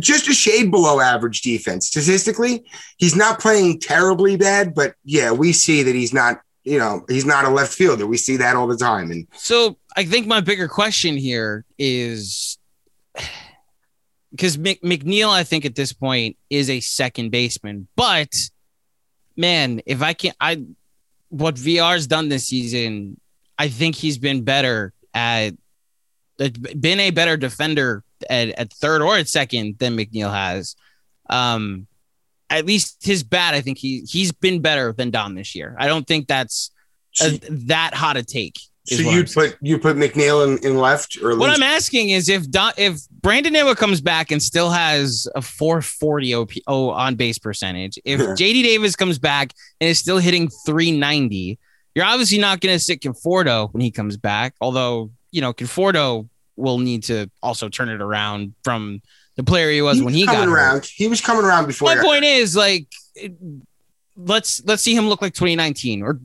[0.00, 1.86] just a shade below average defense.
[1.86, 2.64] Statistically,
[2.98, 7.26] he's not playing terribly bad, but yeah, we see that he's not, you know, he's
[7.26, 8.06] not a left fielder.
[8.06, 9.10] We see that all the time.
[9.10, 12.58] And so I think my bigger question here is
[14.30, 18.34] because Mc, McNeil, I think at this point is a second baseman, but
[19.36, 20.64] man, if I can, I
[21.28, 23.20] what Villar's done this season,
[23.58, 25.54] I think he's been better at
[26.36, 30.76] been a better defender at, at third or at second than McNeil has.
[31.30, 31.86] Um,
[32.50, 35.74] at least his bat, I think he he's been better than Dom this year.
[35.78, 36.70] I don't think that's
[37.20, 38.58] a, that hot a take.
[38.86, 42.50] So you put you put McNeil in, in left or what I'm asking is if
[42.50, 47.38] Don, if Brandon Nimmo comes back and still has a 440 OP, oh, on base
[47.38, 51.58] percentage, if JD Davis comes back and is still hitting 390,
[51.94, 54.54] you're obviously not going to sit Conforto when he comes back.
[54.60, 59.02] Although you know Conforto will need to also turn it around from
[59.36, 60.76] the player he was, he when he got around.
[60.76, 60.86] Hurt.
[60.86, 61.94] He was coming around before.
[61.94, 62.86] My point is like.
[64.16, 66.20] let's let's see him look like 2019 or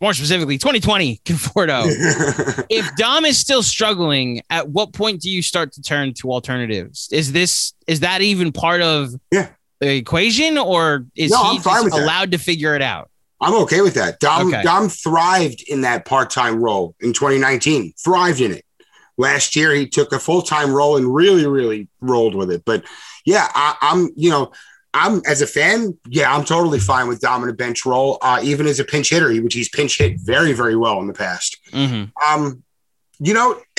[0.00, 1.84] more specifically 2020 Conforto.
[2.70, 7.08] if Dom is still struggling, at what point do you start to turn to alternatives?
[7.12, 9.50] Is this is that even part of yeah.
[9.80, 13.10] the equation or is no, he allowed to figure it out?
[13.40, 14.20] I'm okay with that.
[14.20, 14.62] Dom okay.
[14.62, 17.92] Dom thrived in that part-time role in 2019.
[18.02, 18.63] Thrived in it.
[19.16, 22.64] Last year, he took a full time role and really, really rolled with it.
[22.64, 22.84] But
[23.24, 24.52] yeah, I, am you know,
[24.92, 28.78] I'm as a fan, yeah, I'm totally fine with dominant bench role, uh, even as
[28.78, 31.58] a pinch hitter, which he's pinch hit very, very well in the past.
[31.72, 32.04] Mm-hmm.
[32.26, 32.62] Um,
[33.18, 33.60] you know,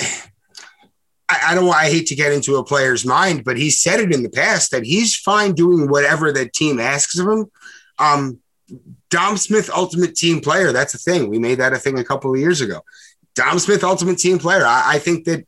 [1.28, 1.68] I, I don't.
[1.68, 4.70] I hate to get into a player's mind, but he said it in the past
[4.70, 7.46] that he's fine doing whatever the team asks of him.
[7.98, 8.38] Um,
[9.10, 10.72] Dom Smith, ultimate team player.
[10.72, 11.28] That's a thing.
[11.28, 12.82] We made that a thing a couple of years ago.
[13.36, 14.64] Dom Smith, ultimate team player.
[14.64, 15.46] I, I, think that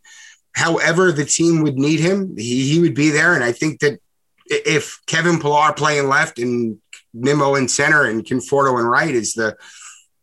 [0.55, 3.34] however the team would need him, he, he would be there.
[3.34, 3.99] And I think that
[4.47, 6.78] if Kevin Pillar playing left and
[7.12, 9.57] Nimmo in center and Conforto in right is the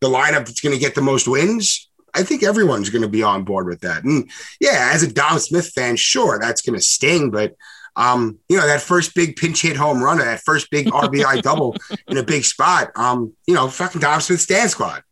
[0.00, 3.22] the lineup that's going to get the most wins, I think everyone's going to be
[3.22, 4.04] on board with that.
[4.04, 7.54] And yeah, as a Dom Smith fan, sure, that's going to sting, but
[7.96, 11.42] um, you know, that first big pinch hit home run or that first big RBI
[11.42, 11.76] double
[12.08, 15.02] in a big spot, um, you know, fucking Dom Smith stand squad.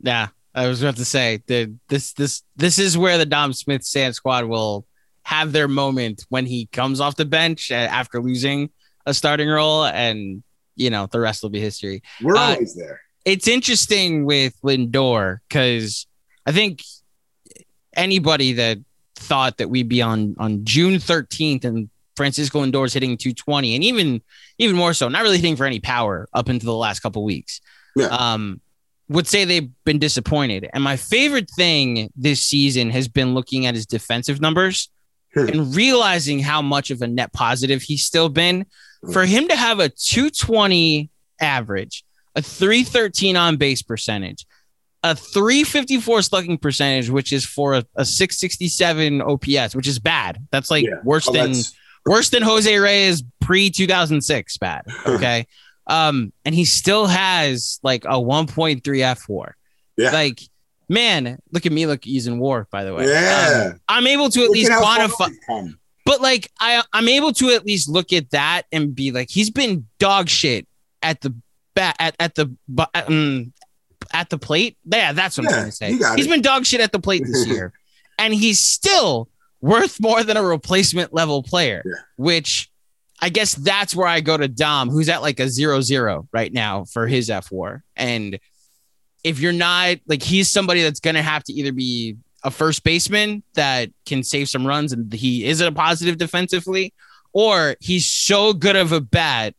[0.00, 0.28] Yeah.
[0.54, 4.14] I was about to say that this this this is where the Dom Smith Sand
[4.14, 4.86] Squad will
[5.22, 8.70] have their moment when he comes off the bench after losing
[9.06, 10.42] a starting role, and
[10.74, 12.02] you know the rest will be history.
[12.22, 13.00] We're uh, always there.
[13.24, 16.06] It's interesting with Lindor because
[16.46, 16.82] I think
[17.94, 18.78] anybody that
[19.16, 24.22] thought that we'd be on on June 13th and Francisco Lindor's hitting 220, and even
[24.58, 27.60] even more so, not really hitting for any power up into the last couple weeks.
[27.96, 28.06] Yeah.
[28.06, 28.60] Um,
[29.08, 30.68] would say they've been disappointed.
[30.72, 34.90] And my favorite thing this season has been looking at his defensive numbers
[35.34, 35.48] hmm.
[35.48, 38.66] and realizing how much of a net positive he's still been.
[39.12, 41.08] For him to have a 220
[41.40, 42.04] average,
[42.34, 44.44] a 313 on base percentage,
[45.02, 50.44] a 354 slugging percentage, which is for a, a 667 OPS, which is bad.
[50.50, 51.00] That's like yeah.
[51.04, 51.54] worse oh, than
[52.04, 54.82] worse than Jose Reyes pre 2006 bad.
[55.06, 55.46] Okay.
[55.88, 59.52] Um, and he still has like a 1.3 fWAR.
[59.96, 60.10] Yeah.
[60.10, 60.40] Like,
[60.88, 63.06] man, look at me, look using war, by the way.
[63.06, 63.70] Yeah.
[63.72, 65.74] Um, I'm able to at Look least at how far quantify
[66.08, 69.50] but like I I'm able to at least look at that and be like he's
[69.50, 70.66] been dog shit
[71.02, 71.34] at the
[71.74, 72.56] bat at, at the
[72.94, 73.52] um,
[74.14, 74.78] at the plate.
[74.86, 75.92] Yeah, that's what I'm trying to say.
[75.92, 76.30] He's it.
[76.30, 77.74] been dog shit at the plate this year,
[78.18, 79.28] and he's still
[79.60, 81.82] worth more than a replacement level player.
[81.84, 81.92] Yeah.
[82.16, 82.67] Which
[83.20, 86.52] I guess that's where I go to Dom, who's at like a zero zero right
[86.52, 88.38] now for his F war, and
[89.24, 93.42] if you're not like he's somebody that's gonna have to either be a first baseman
[93.54, 96.94] that can save some runs and he is a positive defensively,
[97.32, 99.54] or he's so good of a bat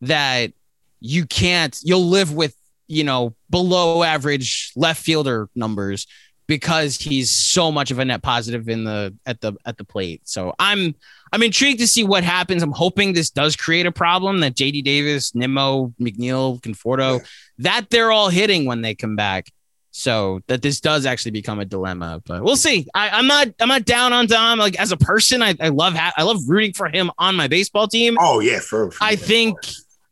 [0.00, 0.52] that
[1.00, 2.56] you can't you'll live with
[2.88, 6.06] you know below average left fielder numbers
[6.46, 10.22] because he's so much of a net positive in the at the at the plate.
[10.24, 10.94] So I'm
[11.32, 12.62] I'm intrigued to see what happens.
[12.62, 17.26] I'm hoping this does create a problem that JD Davis, Nimmo, McNeil, Conforto,
[17.58, 19.50] that they're all hitting when they come back.
[19.96, 22.88] So that this does actually become a dilemma, but we'll see.
[22.94, 24.58] I, I'm not I'm not down on Dom.
[24.58, 27.46] Like as a person, I, I love ha- I love rooting for him on my
[27.46, 28.16] baseball team.
[28.20, 29.56] Oh yeah, for, for I think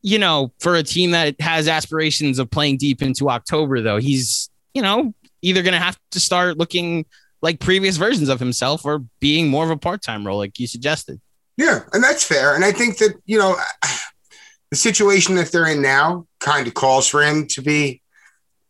[0.00, 4.50] you know for a team that has aspirations of playing deep into October, though, he's
[4.72, 5.12] you know
[5.42, 7.04] either going to have to start looking
[7.42, 10.66] like previous versions of himself or being more of a part time role, like you
[10.66, 11.20] suggested.
[11.56, 12.54] Yeah, and that's fair.
[12.54, 13.56] And I think that, you know,
[14.70, 18.00] the situation that they're in now kind of calls for him to be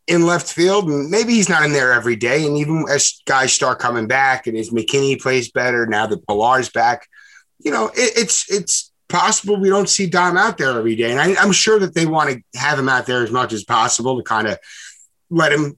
[0.07, 0.89] in left field.
[0.89, 2.45] And maybe he's not in there every day.
[2.45, 6.69] And even as guys start coming back and as McKinney plays better, now that Pillar's
[6.69, 7.07] back,
[7.59, 11.11] you know, it, it's it's possible we don't see Dom out there every day.
[11.11, 13.63] And I, I'm sure that they want to have him out there as much as
[13.63, 14.57] possible to kind of
[15.29, 15.77] let him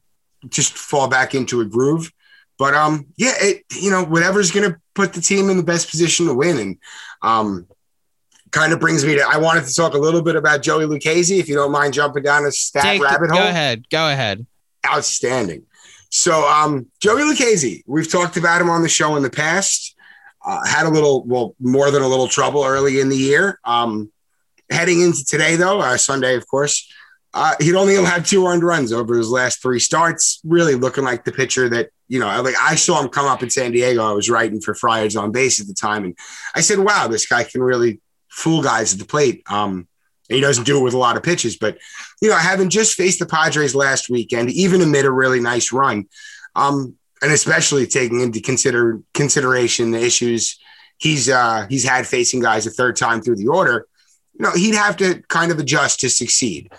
[0.49, 2.11] just fall back into a groove.
[2.57, 5.89] But um, yeah, it you know whatever's going to put the team in the best
[5.89, 6.77] position to win, and
[7.21, 7.67] um,
[8.51, 11.39] kind of brings me to I wanted to talk a little bit about Joey Lucchesi,
[11.39, 14.45] if you don't mind jumping down a stat Take the- rabbit go ahead, go ahead.
[14.85, 15.63] Outstanding.
[16.09, 19.95] So um, Joey Lucchesi, we've talked about him on the show in the past.
[20.45, 23.59] Uh, had a little, well, more than a little trouble early in the year.
[23.65, 24.11] Um,
[24.69, 26.87] heading into today, though, uh, Sunday, of course,
[27.35, 30.39] uh, he'd only allowed two earned runs over his last three starts.
[30.45, 32.41] Really looking like the pitcher that you know.
[32.41, 34.01] Like I saw him come up in San Diego.
[34.03, 36.17] I was writing for Friars on base at the time, and
[36.55, 39.87] I said, "Wow, this guy can really fool guys at the plate." Um,
[40.29, 41.77] he doesn't do it with a lot of pitches, but
[42.21, 46.05] you know, having just faced the Padres last weekend, even amid a really nice run,
[46.55, 50.57] um, and especially taking into consider consideration the issues
[50.97, 53.87] he's uh, he's had facing guys a third time through the order,
[54.33, 56.71] you know, he'd have to kind of adjust to succeed.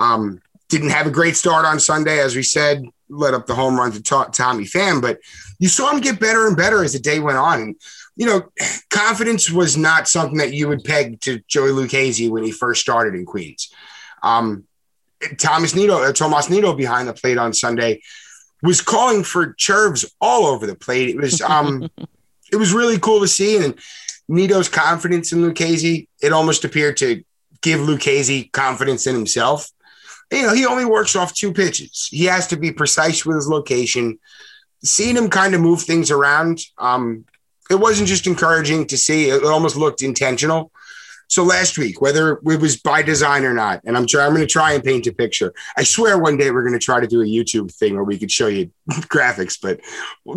[0.00, 3.76] Um, didn't have a great start on Sunday, as we said, led up the home
[3.76, 5.18] run to to- Tommy Pham, but
[5.58, 7.60] you saw him get better and better as the day went on.
[7.60, 7.76] And,
[8.16, 8.50] you know,
[8.88, 13.14] confidence was not something that you would peg to Joey Lucchesi when he first started
[13.14, 13.72] in Queens.
[14.22, 14.64] Um,
[15.38, 18.00] Thomas Nido, uh, Tomas Nido behind the plate on Sunday
[18.62, 21.10] was calling for chirps all over the plate.
[21.10, 21.90] It was um,
[22.52, 23.78] it was really cool to see, and
[24.28, 27.22] Nido's confidence in Lucchesi, it almost appeared to
[27.62, 29.70] give Lucchesi confidence in himself.
[30.30, 32.08] You know, he only works off two pitches.
[32.10, 34.18] He has to be precise with his location.
[34.82, 37.24] Seeing him kind of move things around, um,
[37.70, 39.28] it wasn't just encouraging to see.
[39.28, 40.72] It almost looked intentional.
[41.28, 44.46] So last week, whether it was by design or not, and I'm trying, I'm going
[44.46, 45.54] to try and paint a picture.
[45.76, 48.18] I swear one day we're going to try to do a YouTube thing where we
[48.18, 49.80] could show you graphics, but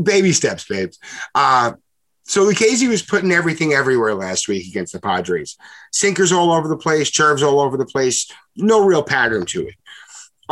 [0.04, 1.00] baby steps, babes.
[1.34, 1.74] Uh,
[2.26, 5.58] so Lucchesi was putting everything everywhere last week against the Padres.
[5.92, 8.32] Sinkers all over the place, curves all over the place.
[8.56, 9.76] No real pattern to it.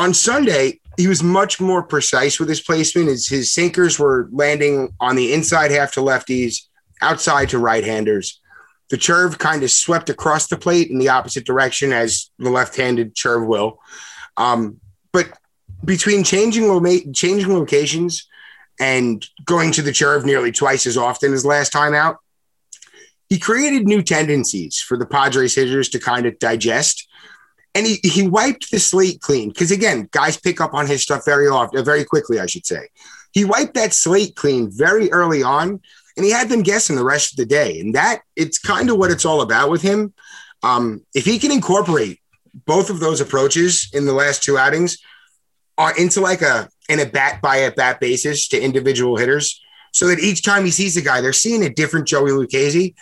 [0.02, 3.08] On Sunday, he was much more precise with his placement.
[3.08, 6.56] His, his sinkers were landing on the inside half to lefties,
[7.04, 8.42] outside to right-handers.
[8.90, 13.16] The curve kind of swept across the plate in the opposite direction as the left-handed
[13.16, 13.78] curve will.
[14.38, 14.82] Um,
[15.14, 15.38] but
[15.86, 18.28] between changing lo- changing locations
[18.80, 22.18] and going to the curve nearly twice as often as last time out,
[23.30, 27.08] he created new tendencies for the Padres hitters to kind of digest.
[27.74, 31.24] And he, he wiped the slate clean because again, guys pick up on his stuff
[31.26, 32.88] very often, very quickly, I should say.
[33.32, 35.80] He wiped that slate clean very early on,
[36.18, 37.80] and he had them guessing the rest of the day.
[37.80, 40.14] And that it's kind of what it's all about with him.
[40.64, 42.20] Um, if he can incorporate
[42.66, 44.98] both of those approaches in the last two outings
[45.78, 49.62] are into like a in a bat by a bat basis to individual hitters,
[49.94, 52.96] so that each time he sees a guy, they're seeing a different Joey Lucchesi.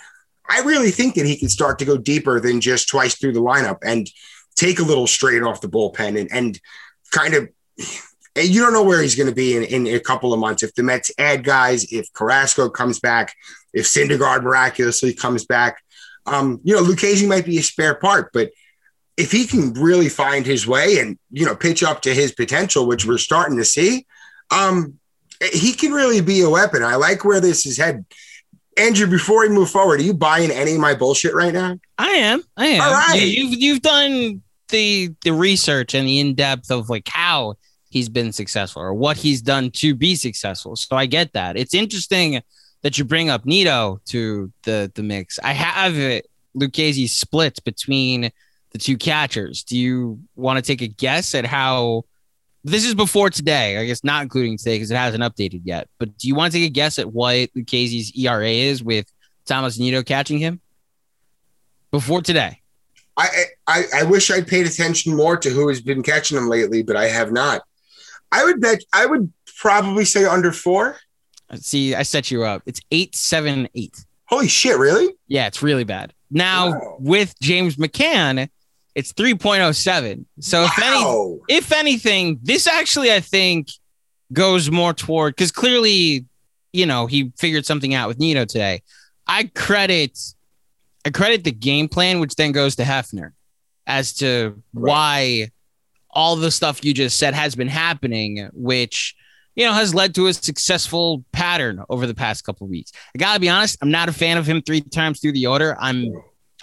[0.49, 3.41] I really think that he can start to go deeper than just twice through the
[3.41, 4.09] lineup and
[4.59, 6.59] take a little straight off the bullpen and, and
[7.11, 7.49] kind of
[8.35, 10.63] and you don't know where he's going to be in, in a couple of months.
[10.63, 13.33] If the Mets add guys, if Carrasco comes back,
[13.73, 15.81] if Syndergaard miraculously comes back,
[16.25, 18.51] um, you know, Lucchesi might be a spare part, but
[19.17, 22.87] if he can really find his way and you know pitch up to his potential,
[22.87, 24.05] which we're starting to see,
[24.51, 24.99] um,
[25.51, 26.83] he can really be a weapon.
[26.83, 28.05] I like where this is headed.
[28.77, 31.77] Andrew, before we move forward, are you buying any of my bullshit right now?
[31.97, 32.43] I am.
[32.55, 32.81] I am.
[32.81, 33.21] All right.
[33.21, 37.55] You, you've you've done the the research and the in depth of like how
[37.89, 40.75] he's been successful or what he's done to be successful.
[40.75, 41.57] So I get that.
[41.57, 42.41] It's interesting
[42.81, 45.39] that you bring up Nido to the the mix.
[45.43, 48.31] I have it Lucchesi split between
[48.71, 49.63] the two catchers.
[49.63, 52.05] Do you want to take a guess at how
[52.63, 53.77] this is before today?
[53.77, 55.87] I guess not including today because it hasn't updated yet.
[55.97, 59.11] But do you want to take a guess at what Lucchesi's ERA is with
[59.45, 60.61] Thomas Nido catching him
[61.91, 62.61] before today?
[63.19, 63.27] I,
[63.67, 66.95] I I wish I'd paid attention more to who has been catching him lately, but
[66.95, 67.61] I have not.
[68.31, 70.95] I would bet I would probably say under four.
[71.55, 72.63] See, I set you up.
[72.65, 74.05] It's eight seven eight.
[74.25, 75.13] Holy shit, really?
[75.27, 76.13] Yeah, it's really bad.
[76.31, 76.97] Now Wow.
[76.99, 78.47] with James McCann,
[78.93, 80.25] it's 3.07.
[80.39, 83.69] So if any if anything, this actually I think
[84.31, 86.25] goes more toward because clearly,
[86.71, 88.83] you know, he figured something out with Nido today.
[89.27, 90.17] I credit
[91.05, 93.31] I credit the game plan, which then goes to Hefner
[93.87, 95.49] as to why
[96.11, 99.15] all the stuff you just said has been happening, which
[99.55, 102.91] you know has led to a successful pattern over the past couple of weeks.
[103.15, 105.75] I gotta be honest, I'm not a fan of him three times through the order.
[105.79, 106.05] I'm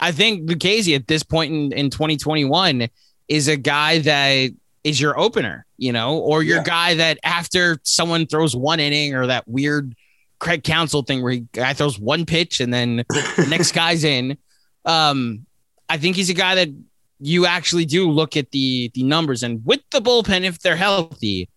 [0.00, 2.88] I think Lucchesi at this point in, in 2021
[3.28, 4.50] is a guy that
[4.84, 6.62] is your opener, you know, or your Yeah.
[6.64, 9.94] guy that after someone throws one inning or that weird
[10.38, 14.36] Craig Counsell thing where he guy throws one pitch and then the next guy's in.
[14.84, 15.46] Um,
[15.88, 16.68] I think he's a guy that
[17.18, 21.48] you actually do look at the the numbers and with the bullpen, if they're healthy,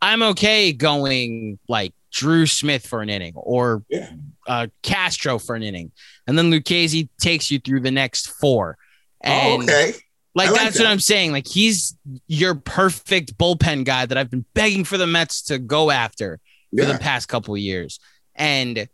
[0.00, 4.10] I'm okay going like Drew Smith for an inning or Yeah.
[4.46, 5.90] uh, Castro for an inning,
[6.26, 8.78] and then Lucchesi takes you through the next four.
[9.20, 9.92] And oh, okay.
[10.34, 10.84] like, like that's that.
[10.84, 11.32] what I'm saying.
[11.32, 11.96] Like he's
[12.28, 16.38] your perfect bullpen guy that I've been begging for the Mets to go after
[16.76, 17.98] for the past couple of years.
[18.38, 18.88] And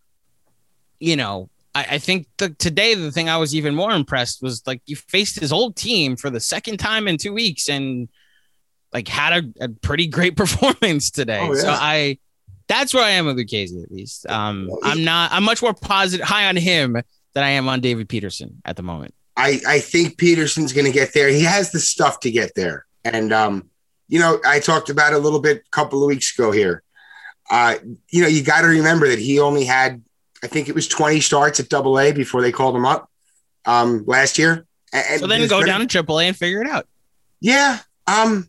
[0.98, 4.66] you know, I, I think the, today the thing I was even more impressed was
[4.66, 8.08] like you faced his old team for the second time in two weeks and
[8.92, 11.40] like had a, a pretty great performance today.
[11.40, 11.60] Oh, yeah.
[11.60, 12.18] So I
[12.66, 14.28] that's where I am with Lucchesi at least.
[14.28, 15.32] Um, I'm not.
[15.32, 16.94] I'm much more positive, high on him
[17.34, 19.14] than I am on David Peterson at the moment.
[19.36, 21.28] I, I think Peterson's going to get there.
[21.28, 22.86] He has the stuff to get there.
[23.04, 23.68] And, um,
[24.08, 26.83] you know, I talked about it a little bit a couple of weeks ago here.
[27.50, 27.76] Uh,
[28.10, 30.02] you know, you got to remember that he only had,
[30.42, 33.10] I think it was 20 starts at double A before they called him up
[33.64, 34.66] um, last year.
[34.92, 36.86] And, So then go down to triple A and figure it out.
[37.40, 37.80] Yeah.
[38.06, 38.48] Um,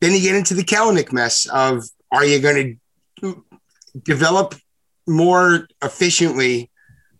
[0.00, 2.78] then you get into the Kelenic mess of are you going
[3.20, 3.44] to
[4.02, 4.54] develop
[5.06, 6.70] more efficiently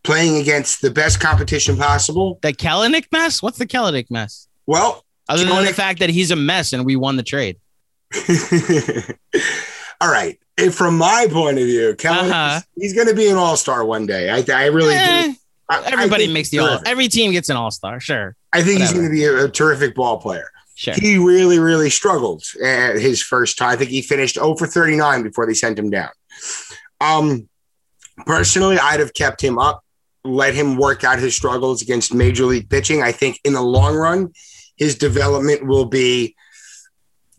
[0.02, 2.38] playing against the best competition possible?
[2.42, 3.42] The Kelenic mess?
[3.42, 4.48] What's the Kelenic mess?
[4.66, 7.58] Well, Other than the fact that he's a mess and we won the trade.
[10.00, 10.38] all right.
[10.58, 12.60] And from my point of view, Kelenic, Uh-huh.
[12.76, 14.28] he's going to be an all star one day.
[14.30, 15.34] I, I really Eh, do.
[15.68, 16.80] I- I everybody think makes the all.
[16.84, 18.00] Every team gets an all star.
[18.00, 20.50] Sure, I think he's going to be a, a terrific ball player.
[20.74, 20.94] sure.
[20.94, 23.70] He really, really struggled at his first time.
[23.70, 26.10] I think he finished 0 for 39 before they sent him down.
[27.00, 27.48] Um,
[28.26, 29.84] personally, I'd have kept him up,
[30.24, 33.02] let him work out his struggles against major league pitching.
[33.02, 34.32] I think in the long run,
[34.76, 36.34] his development will be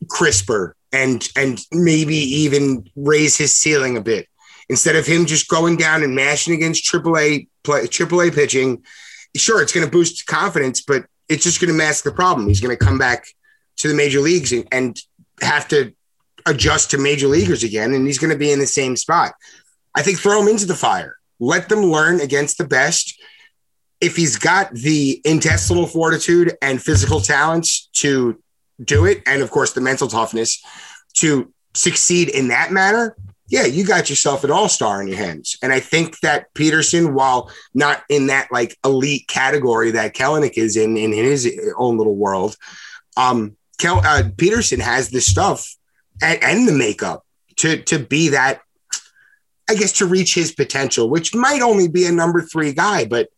[0.09, 4.27] crisper and and maybe even raise his ceiling a bit.
[4.69, 8.83] Instead of him just going down and mashing against AAA AAA pitching,
[9.35, 12.47] sure, it's going to boost confidence, but it's just going to mask the problem.
[12.47, 13.25] He's going to come back
[13.77, 14.99] to the major leagues and, and
[15.41, 15.93] have to
[16.45, 19.33] adjust to major leaguers again, and he's going to be in the same spot.
[19.95, 21.17] I think throw him into the fire.
[21.39, 23.21] Let them learn against the best.
[23.99, 28.41] If he's got the intestinal fortitude and physical talents to
[28.84, 30.63] do it, and of course the mental toughness
[31.13, 33.15] to succeed in that manner,
[33.47, 35.57] yeah, you got yourself an all-star in your hands.
[35.61, 40.77] And I think that Peterson, while not in that like elite category that Kelenic is
[40.77, 42.55] in in his own little world,
[43.17, 45.75] um, Kel, uh, Peterson has the stuff
[46.21, 47.25] and, and the makeup
[47.57, 48.61] to to be that.
[49.69, 53.29] I guess to reach his potential, which might only be a number three guy, but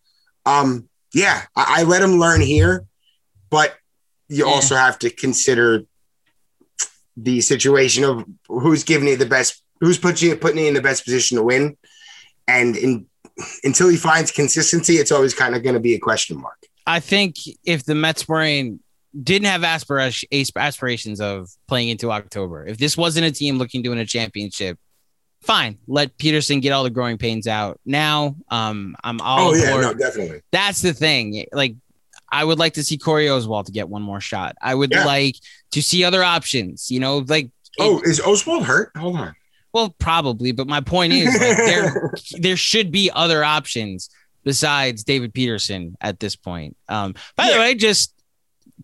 [0.47, 2.85] um, yeah, I, I let him learn here,
[3.51, 3.75] but
[4.33, 4.53] you Yeah.
[4.53, 5.85] also have to consider
[7.15, 10.81] the situation of who's giving you the best, who's putting you putting you in the
[10.81, 11.77] best position to win,
[12.47, 13.05] and in,
[13.63, 16.57] until he finds consistency, it's always kind of going to be a question mark.
[16.85, 18.79] I think if the Mets were in,
[19.21, 23.89] didn't have aspiration, aspirations of playing into October, if this wasn't a team looking to
[23.89, 24.77] win a championship,
[25.41, 25.77] fine.
[25.87, 27.79] Let Peterson get all the growing pains out.
[27.85, 30.41] Now, um, I'm all oh yeah, no, definitely.
[30.51, 31.45] That's the thing.
[31.53, 31.75] Like,
[32.33, 34.55] I would like to see Corey Oswalt to get one more shot.
[34.61, 35.05] I would Yeah.
[35.05, 35.35] like
[35.71, 36.89] to see other options.
[36.91, 38.91] You know, like Oh, is Oswalt hurt?
[38.97, 39.35] Hold on.
[39.73, 40.51] well, probably.
[40.51, 44.09] But my point is, like, there there should be other options
[44.43, 46.75] besides David Peterson at this point.
[46.89, 48.13] Um, by the way, just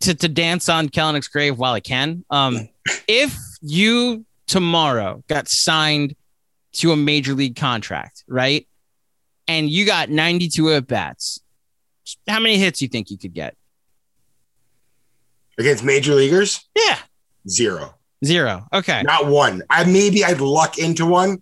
[0.01, 2.23] to, to dance on Kelenic's grave while I can.
[2.29, 2.69] Um,
[3.07, 6.15] if you tomorrow got signed
[6.73, 8.65] to a major league contract, right,
[9.47, 11.41] and you got 92 at bats,
[12.27, 13.55] how many hits you think you could get?
[15.57, 16.67] Against major leaguers?
[16.75, 16.97] Yeah,
[17.47, 17.95] Zero.
[18.23, 18.65] zero.
[18.73, 19.61] Okay, Not one.
[19.69, 21.39] I maybe I'd luck into one.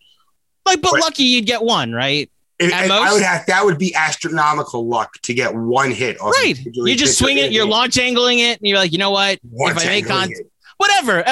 [0.65, 1.01] like, but Right.
[1.03, 2.29] lucky you'd get one, right?
[2.59, 6.19] It- I would have that would be astronomical luck to get one hit.
[6.19, 6.57] off Right.
[6.73, 7.71] You just swing it, you're game.
[7.71, 9.39] launch angling it, and you're like, you know what?
[9.53, 10.41] Launch if I make contact,
[10.77, 11.23] whatever.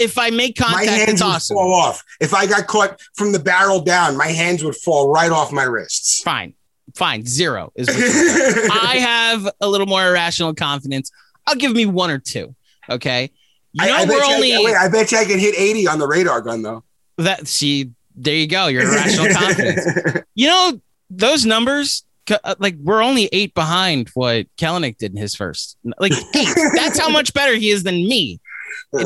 [0.00, 1.54] If I make contact, my hands it's would awesome.
[1.54, 2.02] fall off.
[2.20, 5.62] If I got caught from the barrel down, my hands would fall right off my
[5.62, 6.20] wrists.
[6.22, 6.54] Fine,
[6.94, 7.24] fine.
[7.26, 7.86] Zero is.
[7.88, 7.96] What
[8.86, 11.10] I have a little more irrational confidence.
[11.46, 12.54] I'll give me one or two.
[12.88, 13.30] Okay.
[13.72, 15.54] You I- know I, bet we're only I, wait, I bet you I can hit
[15.58, 16.84] 80 on the radar gun though.
[17.18, 17.46] that.
[17.48, 18.66] See, there you go.
[18.68, 20.24] Your irrational confidence.
[20.34, 20.80] You know
[21.10, 22.04] those numbers.
[22.30, 25.76] uh, Like we're only eight behind what Kelenic did in his first.
[25.98, 26.56] Like eight.
[26.76, 28.40] That's how much better he is than me,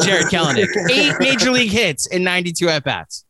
[0.03, 0.69] Jarred Kelenic.
[0.91, 3.25] Eight major league hits in 92 at bats.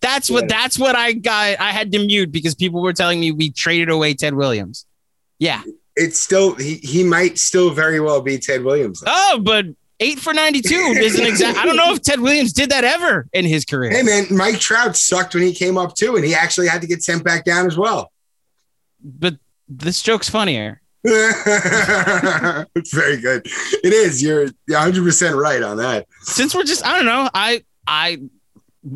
[0.00, 0.48] That's what.
[0.48, 1.58] That's what I got.
[1.60, 4.86] I had to mute because people were telling me we traded away Ted Williams.
[5.38, 5.62] Yeah.
[5.96, 9.02] it's still he, he might still very well be Ted Williams.
[9.06, 9.66] Oh, but
[10.00, 11.58] eight for 92 isn't exact.
[11.58, 13.90] I don't know if Ted Williams did that ever in his career.
[13.90, 16.86] Hey man, Mike Trout sucked when he came up too, and he actually had to
[16.86, 18.12] get sent back down as well.
[19.02, 19.36] But
[19.68, 20.80] this joke's funnier.
[21.04, 23.46] it's very good.
[23.84, 24.22] It is.
[24.22, 26.06] You're 100 percent right on that.
[26.22, 28.18] Since we're just, I don't know, I, I,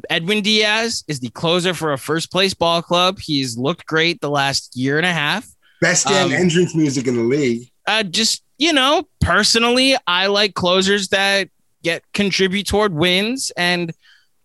[0.08, 3.18] Edwin Diaz is the closer for a first place ball club.
[3.18, 5.48] He's looked great the last year and a half.
[5.80, 7.68] Best damn Um, entrance music in the league.
[7.86, 11.48] Uh, just, you know, personally, I like closers that
[11.82, 13.92] get contribute toward wins and,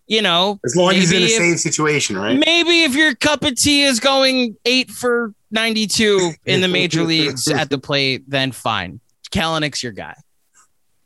[0.06, 2.38] you know, As long as he's in the if- same situation, right?
[2.38, 7.46] Maybe if your cup of tea is going eight for 92 in the major leagues
[7.48, 9.00] at the plate, then fine.
[9.30, 10.14] Kelenic's your guy.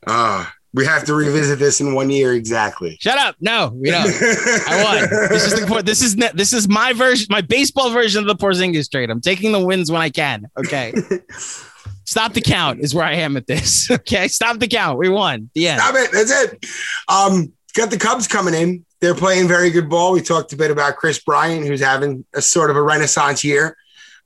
[0.07, 2.97] Ah, we have to revisit this in one year exactly.
[3.01, 3.35] Shut up.
[3.41, 4.07] No, we don't.
[4.07, 5.29] I won.
[5.29, 5.81] This is the.
[5.83, 9.09] This is this is my version, my baseball version of the Porzingis trade.
[9.09, 10.45] I'm taking the wins when I can.
[10.57, 10.93] Okay.
[12.05, 13.89] Stop the count is where I am at this.
[14.01, 14.27] Okay.
[14.27, 14.97] Stop the count.
[14.97, 15.49] We won.
[15.53, 15.81] The end.
[15.81, 16.11] Stop it.
[16.11, 16.65] That's it.
[17.07, 18.85] Um, got the Cubs coming in.
[18.99, 20.13] They're playing very good ball.
[20.13, 23.75] We talked a bit about Kris Bryant, who's having a sort of a renaissance year.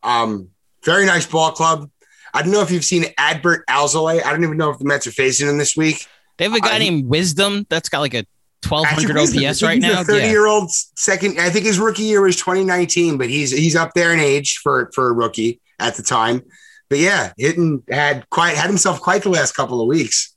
[0.03, 0.49] Um,
[0.83, 1.89] very nice ball club.
[2.33, 4.23] I don't know if you've seen Adbert Alzolay.
[4.23, 6.07] I don't even know if the Mets are facing him this week.
[6.37, 8.25] They have a guy I- named Wisdom that's got like a
[8.67, 10.03] 1200 Actually, OPS right now.
[10.03, 10.31] Thirty Yeah.
[10.31, 11.39] year old second.
[11.39, 14.89] I think his rookie year was 2019, but he's he's up there in age for
[14.95, 16.41] for a rookie at the time.
[16.89, 20.33] But yeah, hitting had quite had himself quite the last couple of weeks.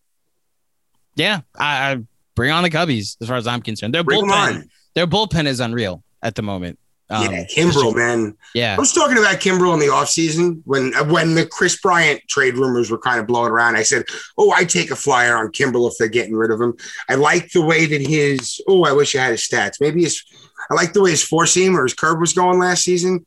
[1.16, 1.40] Yeah.
[1.59, 1.96] I, I
[2.34, 3.94] bring on the Cubbies as far as I'm concerned.
[3.94, 4.70] Their Bring bullpen, on.
[4.94, 6.78] their bullpen is unreal at the moment.
[7.11, 8.37] Um, yeah, Kimbrel, man.
[8.55, 8.75] Yeah.
[8.75, 12.91] I was talking about Kimbrel in the offseason when when the Kris Bryant trade rumors
[12.91, 13.77] were kind of blowing around.
[13.77, 14.05] I said,
[14.37, 16.75] "Oh, I take a flyer on Kimbrel if they're getting rid of him."
[17.09, 19.81] I like the way that his oh, I wish I had his stats.
[19.81, 20.23] Maybe his
[20.71, 23.25] I like the way his four seam or his curve was going last season,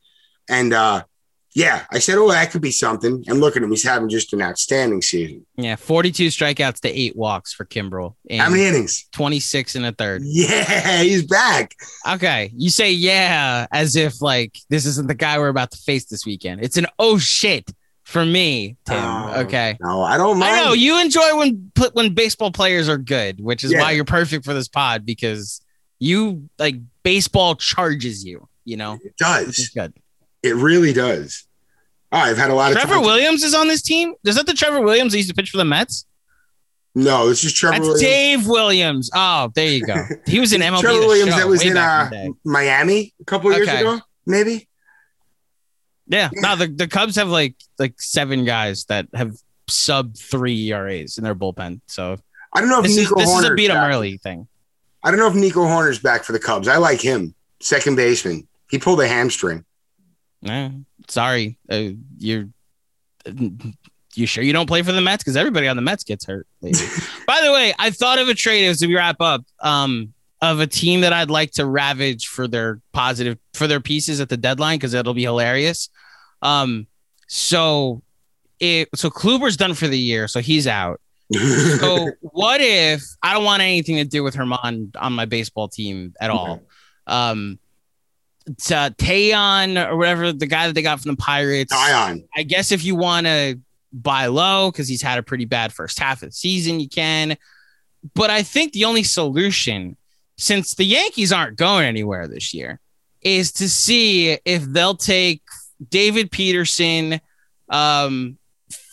[0.48, 1.02] and uh,
[1.54, 4.32] yeah, I said, "Oh, that could be something." And look at him; he's having just
[4.32, 5.44] an outstanding season.
[5.56, 5.76] Yeah.
[5.76, 8.14] 42 strikeouts to eight walks for Kimbrel.
[8.30, 9.06] How many innings?
[9.12, 10.22] 26 and a third.
[10.24, 11.74] Yeah, he's back.
[12.08, 12.52] Okay.
[12.56, 16.24] You say yeah as if like this isn't the guy we're about to face this
[16.24, 16.64] weekend.
[16.64, 17.70] It's an oh shit
[18.04, 18.96] for me, Tim.
[19.02, 19.76] Oh, okay.
[19.80, 20.54] No, I don't mind.
[20.56, 23.80] I know you enjoy when when baseball players are good, which is Yeah.
[23.82, 25.60] why you're perfect for this pod because
[25.98, 28.98] you like baseball charges you, you know.
[29.04, 29.68] It does.
[29.74, 29.92] good.
[30.42, 31.46] It really does.
[32.10, 34.14] Oh, I've had a lot of Trevor Williams is on this team.
[34.24, 36.04] Is that the Trevor Williams that used to pitch for the Mets?
[36.94, 38.00] No, this is Trevor That's Williams.
[38.02, 39.10] Dave Williams.
[39.14, 39.96] Oh, there you go.
[40.26, 40.80] He was in MLB.
[40.80, 42.10] Trevor Williams that was in uh.
[42.44, 44.68] Miami a couple years ago, maybe.
[46.06, 46.28] Yeah.
[46.34, 49.34] No, the, the Cubs have like like seven guys that have
[49.68, 51.80] sub three ERAs in their bullpen.
[51.86, 52.18] So
[52.52, 53.90] I don't know if this is Nico this is a beat 'em back.
[53.90, 54.46] early thing.
[55.02, 56.68] I don't know if Nico Hoerner's back for the Cubs.
[56.68, 58.46] I like him, second baseman.
[58.70, 59.64] He pulled a hamstring.
[60.46, 60.70] Eh,
[61.08, 62.48] sorry, uh, you're.
[64.14, 65.22] You sure you don't play for the Mets?
[65.22, 66.46] Because everybody on the Mets gets hurt.
[66.60, 69.42] By the way, I thought of a trade as we wrap up.
[69.60, 70.12] Um,
[70.42, 74.28] of a team that I'd like to ravage for their positive for their pieces at
[74.28, 75.88] the deadline because it'll be hilarious.
[76.42, 76.88] Um,
[77.28, 78.02] so
[78.58, 81.00] it so Kluber's done for the year, so he's out.
[81.32, 86.12] So what if I don't want anything to do with Herman on my baseball team
[86.20, 86.60] at all?
[87.06, 87.60] Um,
[88.46, 91.72] uh, Taillon or whatever the guy that they got from the Pirates.
[91.72, 92.24] Ion.
[92.34, 93.58] I guess if you want to
[93.92, 96.80] buy low because he's had a pretty bad first half of the season.
[96.80, 97.36] You can.
[98.14, 99.96] But I think the only solution,
[100.36, 102.80] since the Yankees aren't going anywhere this year,
[103.20, 105.42] is to see if they'll take
[105.88, 107.20] David Peterson,
[107.68, 108.38] um,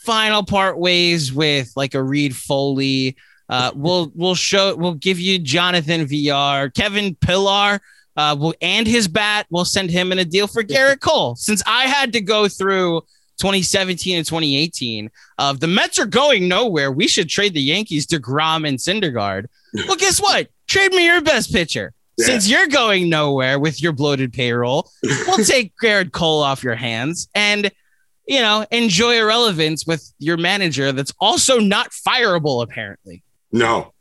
[0.04, 3.16] final part ways with like a Reid Foley.
[3.48, 7.80] Uh, we'll we'll show we'll give you Jonathan Villar, Kevin Pillar,
[8.20, 9.46] uh, will and his bat.
[9.50, 11.36] We'll send him in a deal for Gerrit Cole.
[11.36, 13.02] Since I had to go through
[13.38, 16.92] 2017 and 2018 of the Mets are going nowhere.
[16.92, 19.46] We should trade the Yankees to Grom and Syndergaard.
[19.72, 20.48] Well, guess what?
[20.66, 21.94] Trade me your best pitcher.
[22.18, 22.26] Yeah.
[22.26, 27.28] Since you're going nowhere with your bloated payroll, we'll take Gerrit Cole off your hands
[27.34, 27.70] and
[28.28, 33.22] you know enjoy irrelevance with your manager that's also not fireable apparently.
[33.50, 33.94] No.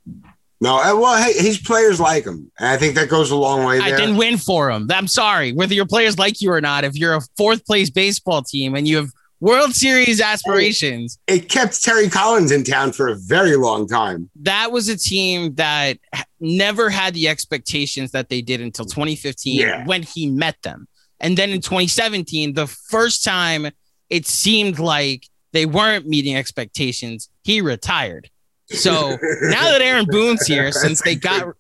[0.62, 2.52] No, uh, well, hey, his players like him.
[2.60, 3.80] And I think that goes a long way.
[3.80, 3.88] There.
[3.88, 4.88] I didn't win for him.
[4.92, 5.54] I'm sorry.
[5.54, 8.88] Whether your players like you or not, if you're a fourth place baseball team and
[8.88, 11.18] you have World Series aspirations.
[11.28, 14.30] It kept Terry Collins in town for a very long time.
[14.36, 15.98] That was a team that
[16.42, 19.86] never had the expectations that they did until 2015 yeah.
[19.86, 20.88] when he met them.
[21.22, 23.68] And then in 2017, the first time
[24.10, 28.30] it seemed like they weren't meeting expectations, he retired.
[28.72, 31.54] So now that Aaron Boone's here, since they got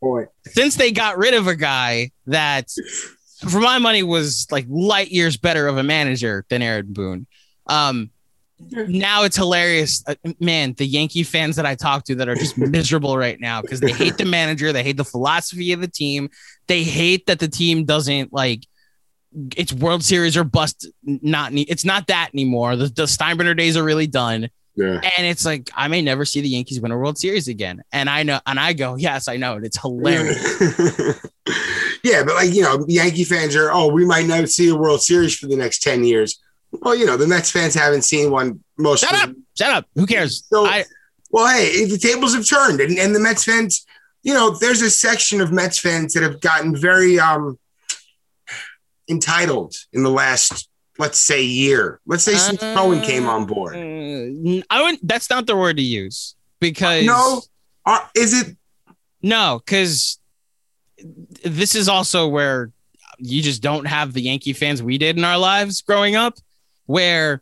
[0.46, 2.70] since they got rid of a guy that
[3.48, 7.28] for my money was like light years better of a manager than Aaron Boone.
[7.68, 8.12] Um,
[8.60, 10.74] now it's hilarious, uh, man.
[10.74, 13.92] The Yankee fans that I talk to that are just miserable right now because they
[13.92, 16.30] hate the manager, they hate the philosophy of the team,
[16.68, 18.66] they hate that the team doesn't like
[19.56, 20.88] it's World Series or bust.
[21.04, 22.76] Not it's not that anymore.
[22.76, 24.50] The, the Steinbrenner days are really done.
[24.80, 25.02] Yeah.
[25.18, 27.84] And it's like I may never see the Yankees win a World Series again.
[27.92, 30.42] And I know, and I go, yes, I know, and it's hilarious.
[32.04, 35.02] yeah, but like you know, Yankee fans are, oh, we might not see a World
[35.02, 36.40] Series for the next ten years.
[36.72, 39.02] Well, you know, the Mets fans haven't seen one most.
[39.02, 39.36] Shut up!
[39.58, 39.86] Shut up!
[39.96, 40.46] Who cares?
[40.48, 40.86] So, I,
[41.30, 43.86] well, hey, the tables have turned, and, and the Mets fans,
[44.24, 47.60] you know, there's a section of Mets fans that have gotten very um
[49.10, 50.70] entitled in the last,
[51.00, 52.00] let's say, year.
[52.06, 53.76] Let's say since uh, Cohen came on board.
[53.76, 55.08] Uh, I wouldn't.
[55.08, 57.42] That's not the word to use because no,
[57.86, 58.56] uh, is it?
[59.24, 60.20] No, because
[61.44, 62.72] this is also where
[63.18, 66.36] you just don't have the Yankee fans we did in our lives growing up
[66.86, 67.42] where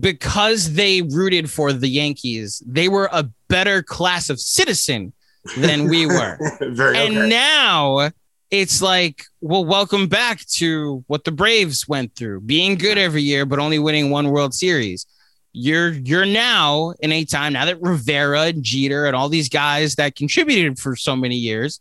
[0.00, 5.12] because they rooted for the Yankees, they were a better class of citizen
[5.56, 6.38] than we were.
[6.60, 7.28] and okay.
[7.28, 8.10] now
[8.50, 13.44] it's like, well, welcome back to what the Braves went through, being good every year,
[13.44, 15.06] but only winning one World Series.
[15.52, 19.96] You're you're now in a time now that Rivera and Jeter and all these guys
[19.96, 21.80] that contributed for so many years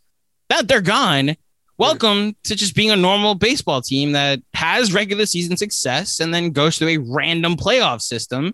[0.50, 1.36] that they're gone
[1.78, 6.52] welcome to just being a normal baseball team that has regular season success and then
[6.52, 8.54] goes through a random playoff system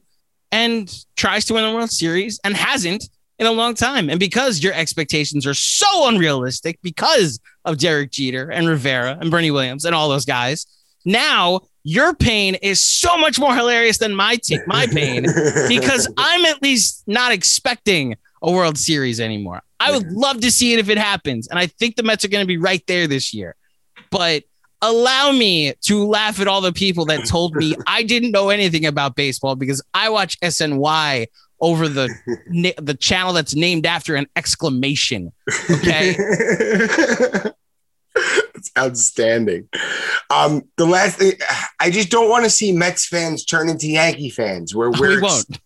[0.52, 3.10] and tries to win the World Series and hasn't
[3.44, 4.10] in a long time.
[4.10, 9.52] And because your expectations are so unrealistic because of Derek Jeter and Rivera and Bernie
[9.52, 10.66] Williams and all those guys,
[11.06, 15.24] now your pain is so much more hilarious than my t- my pain
[15.68, 19.62] because I'm at least not expecting a World Series anymore.
[19.80, 21.48] I would love to see it if it happens.
[21.48, 23.56] And I think the Mets are going to be right there this year.
[24.12, 24.44] But
[24.82, 28.86] allow me to laugh at all the people that told me I didn't know anything
[28.86, 31.28] about baseball because I watch SNY
[31.60, 32.10] over the
[32.82, 35.32] the channel that's named after an exclamation.
[35.70, 36.16] Okay.
[38.56, 39.68] It's outstanding.
[40.30, 41.34] Um, the last thing,
[41.80, 44.76] I just don't want to see Mets fans turn into Yankee fans.
[44.76, 45.60] Where we won't.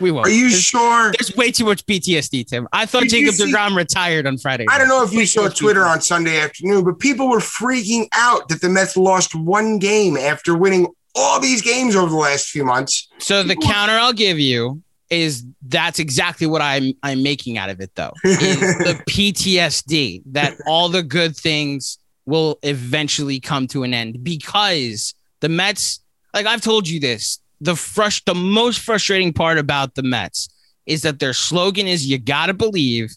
[0.00, 0.26] We won't.
[0.26, 1.12] Are you there's, sure?
[1.18, 2.68] There's way too much PTSD, Tim.
[2.72, 4.66] I thought Did Jacob see, DeGrom retired on Friday.
[4.68, 8.48] I don't know if you saw Twitter on Sunday afternoon, but people were freaking out
[8.48, 12.64] that the Mets lost one game after winning all these games over the last few
[12.64, 13.08] months.
[13.18, 17.68] So people the counter I'll give you is that's exactly what I'm I'm making out
[17.68, 18.12] of it though.
[18.24, 25.14] Is the PTSD that all the good things will eventually come to an end because
[25.40, 26.00] the Mets,
[26.32, 30.48] like I've told you this, the frust- the most frustrating part about the Mets
[30.86, 33.10] is that their slogan is you gotta believe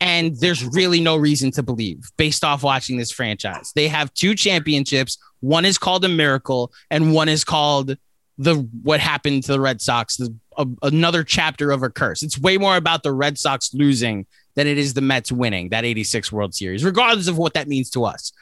[0.00, 3.72] and there's really no reason to believe based off watching this franchise.
[3.74, 5.18] They have two championships.
[5.40, 7.96] One is called a miracle, and one is called
[8.38, 12.22] the what happened to the Red Sox, the, a, another chapter of a curse.
[12.22, 15.84] It's way more about the Red Sox losing than it is the Mets winning that
[15.84, 18.32] 86 World Series, regardless of what that means to us.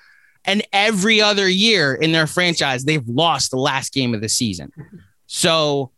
[0.45, 4.73] And every other year in their franchise, they've lost the last game of the season.
[5.27, 5.91] So,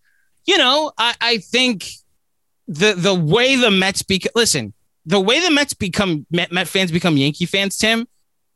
[0.45, 1.89] you know, I, I think
[2.69, 4.73] the the way the Mets become listen,
[5.05, 8.07] the way the Mets become Met, Met fans become Yankee fans, Tim,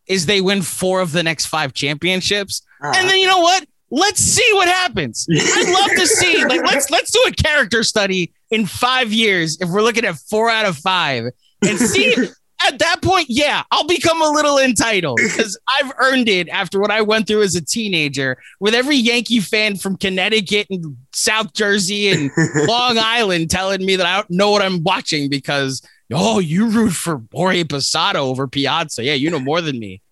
[0.06, 2.62] is they win four of the next five championships.
[2.82, 2.92] Uh-huh.
[2.96, 3.66] And then you know what?
[3.90, 5.26] Let's see what happens.
[5.30, 9.68] I'd love to see like let's let's do a character study in five years if
[9.68, 11.26] we're looking at four out of five
[11.62, 12.14] and see
[12.66, 16.90] at that point, yeah, I'll become a little entitled because I've earned it after what
[16.90, 22.10] I went through as a teenager with every Yankee fan from Connecticut and South Jersey
[22.10, 22.30] and
[22.66, 25.82] Long Island telling me that I don't know what I'm watching because,
[26.12, 29.04] oh, you root for Jorge Posada over Piazza.
[29.04, 30.02] Yeah, you know more than me.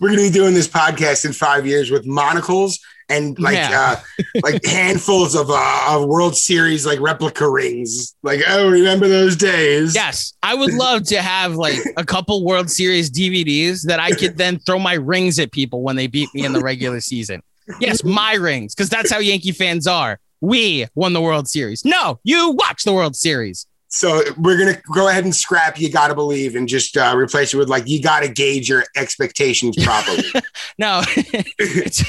[0.00, 2.78] We're going to be doing this podcast in five years with monocles
[3.08, 3.96] and like Yeah.
[3.98, 8.14] uh, like handfuls of uh, of World Series like replica rings.
[8.22, 9.94] Like, oh, remember those days?
[9.94, 14.36] Yes, I would love to have like a couple World Series DVDs that I could
[14.38, 17.42] then throw my rings at people when they beat me in the regular season.
[17.80, 20.18] Yes, my rings, because that's how Yankee fans are.
[20.40, 21.84] We won the World Series.
[21.84, 23.66] No, you watch the World Series.
[23.94, 27.58] So we're gonna go ahead and scrap "You Gotta Believe" and just uh, replace it
[27.58, 30.24] with like "You Gotta Gauge Your Expectations Properly."
[30.76, 32.02] No, it's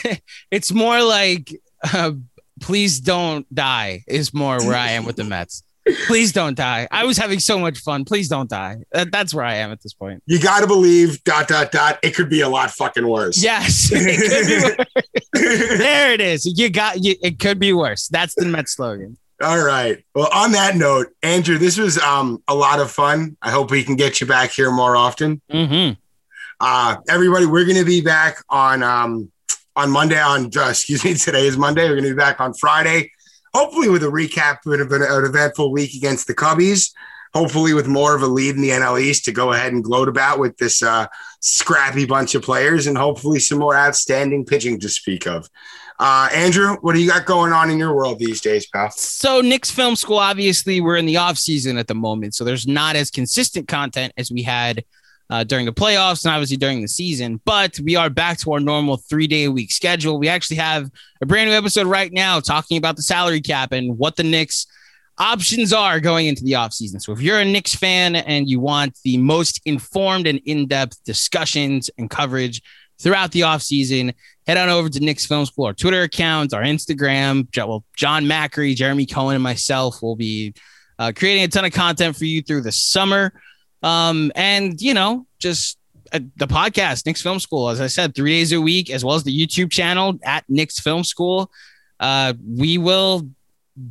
[0.50, 1.54] it's more like
[1.94, 2.14] uh,
[2.60, 5.62] please don't die is more where I am with the Mets.
[6.08, 6.88] Please don't die.
[6.90, 8.06] I was having so much fun.
[8.06, 8.78] Please don't die.
[8.92, 10.24] That, that's where I am at this point.
[10.26, 11.24] you gotta believe.
[11.24, 12.00] Dot dot dot.
[12.02, 13.44] It could be a lot fucking worse.
[13.44, 15.78] Yes, it could be worse.
[15.78, 16.46] there it is.
[16.58, 17.14] You got you.
[17.22, 18.08] It could be worse.
[18.08, 19.18] That's the mets slogan.
[19.42, 20.04] All right.
[20.14, 23.36] Well, on that note, Andrew, this was um a lot of fun.
[23.42, 25.42] I hope we can get you back here more often.
[25.52, 26.00] Mm-hmm.
[26.60, 29.32] Uh, everybody, we're going to be back on um,
[29.76, 30.20] on Monday.
[30.20, 31.84] On uh, excuse me, today is Monday.
[31.84, 33.12] We're going to be back on Friday,
[33.54, 36.92] hopefully with a recap of an, an eventful week against the Cubbies.
[37.34, 40.08] Hopefully, with more of a lead in the NL East to go ahead and gloat
[40.08, 41.08] about with this uh,
[41.42, 45.50] scrappy bunch of players, and hopefully some more outstanding pitching to speak of.
[45.98, 48.92] Uh, Andrew, what do you got going on in your world these days, pal?
[48.92, 52.68] So Knicks Film School, obviously, we're in the off season at the moment, so there's
[52.68, 54.84] not as consistent content as we had
[55.30, 57.40] uh, during the playoffs and obviously during the season.
[57.46, 60.20] But we are back to our normal three day a week schedule.
[60.20, 60.90] We actually have
[61.22, 64.68] a brand new episode right now talking about the salary cap and what the Knicks
[65.18, 67.02] options are going into the offseason.
[67.02, 71.90] So if you're a Knicks fan and you want the most informed and in-depth discussions
[71.98, 72.62] and coverage
[73.00, 74.14] throughout the offseason,
[74.48, 77.48] head on over to Knicks Film School, our Twitter account, our Instagram.
[77.58, 80.54] Well, John Macri, Jeremy Cohen, and myself will be
[81.00, 83.34] uh, creating a ton of content for you through the summer.
[83.82, 85.78] Um, and, you know, just
[86.12, 89.16] uh, the podcast, Knicks Film School, as I said, three days a week, as well
[89.16, 91.52] as the YouTube channel at Knicks Film School.
[92.00, 93.28] Uh, we will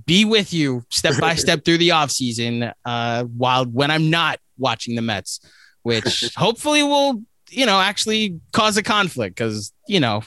[0.07, 4.95] be with you step by step through the offseason uh, while when I'm not watching
[4.95, 5.41] the Mets,
[5.83, 10.23] which hopefully will, you know, actually cause a conflict because, you know,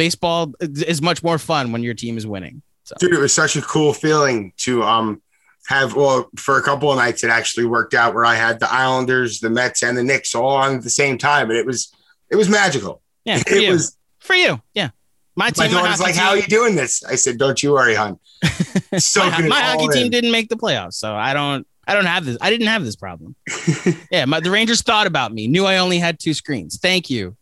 [0.00, 2.62] baseball is much more fun when your team is winning.
[2.84, 5.20] So, Dude, it was such a cool feeling to um
[5.66, 8.72] have well for a couple of nights it actually worked out where I had the
[8.72, 11.92] Islanders, the Mets, and the Knicks all on at the same time, and it was
[12.30, 13.02] it was magical.
[13.26, 13.72] yeah, It you.
[13.72, 14.62] was for you.
[14.72, 14.88] Yeah.
[15.36, 17.62] My my team, my daughter's hockey like, "How are you doing this?" I said, "Don't
[17.62, 18.18] you worry, hon."
[18.98, 20.10] So my, my hockey team in.
[20.10, 22.38] didn't make the playoffs, so I don't I don't have this.
[22.40, 23.36] I didn't have this problem.
[24.10, 26.78] yeah, my, the Rangers thought about me, knew I only had two screens.
[26.80, 27.36] Thank you,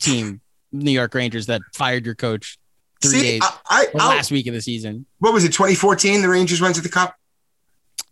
[0.00, 0.42] team
[0.72, 2.58] New York Rangers that fired your coach
[3.02, 5.06] three See, days I, I, last week of the season.
[5.18, 5.52] what was it?
[5.52, 7.14] 2014, the Rangers went to the Cup.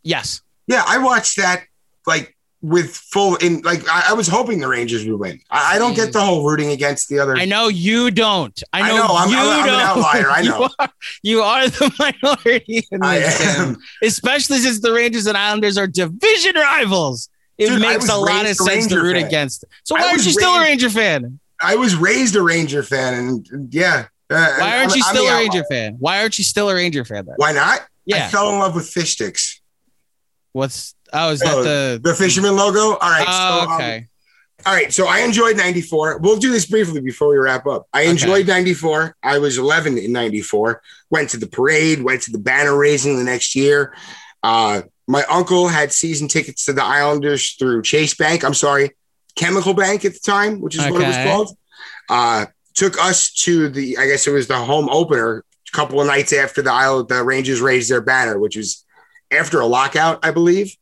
[0.03, 0.43] Yes.
[0.67, 1.65] Yeah, I watched that
[2.07, 5.41] like with full in like I, I was hoping the Rangers would win.
[5.51, 6.13] I, I don't get mm.
[6.13, 7.37] the whole rooting against the other.
[7.37, 8.63] I know you don't.
[8.73, 9.81] I I know, know, I'm- you I'm- I'm an don't.
[9.81, 10.69] outlier, I You know.
[10.79, 10.89] are,
[11.23, 13.77] you are the minority in I am.
[14.03, 17.29] Especially since the Rangers and Islanders are division rivals.
[17.59, 19.27] It Dude, makes a lot of sense to root fan.
[19.27, 19.65] against.
[19.85, 21.39] So why aren't you still a Ranger fan?
[21.63, 24.07] I was raised a Ranger fan, and yeah.
[24.31, 25.97] Uh, Why aren't I'm- you I'm still a Ranger fan?
[25.99, 27.35] Why aren't you still a Ranger fan then?
[27.37, 27.81] Why not?
[28.07, 28.27] Yeah.
[28.27, 29.61] I fell in love with fish sticks.
[30.53, 32.97] What's oh is that Oh, the The fisherman logo.
[32.97, 33.25] All right.
[33.29, 34.07] oh, so, um, okay.
[34.67, 34.93] all right.
[34.93, 36.19] So I enjoyed 94.
[36.19, 37.87] We'll do this briefly before we wrap up.
[37.93, 38.11] I Okay.
[38.11, 39.17] enjoyed 94.
[39.23, 40.83] I was 11 in 94.
[41.11, 43.95] Went to the parade, went to the banner raising the next year.
[44.43, 48.45] Uh, my uncle had season tickets to the Islanders through Chase Bank.
[48.45, 48.91] I'm sorry,
[49.37, 51.57] Chemical Bank at the time, which is what it was called.
[52.09, 56.07] Uh, took us to the, I guess it was the home opener a couple of
[56.07, 58.85] nights after the Isle, the Rangers raised their banner, which was
[59.31, 60.77] after a lockout, I believe.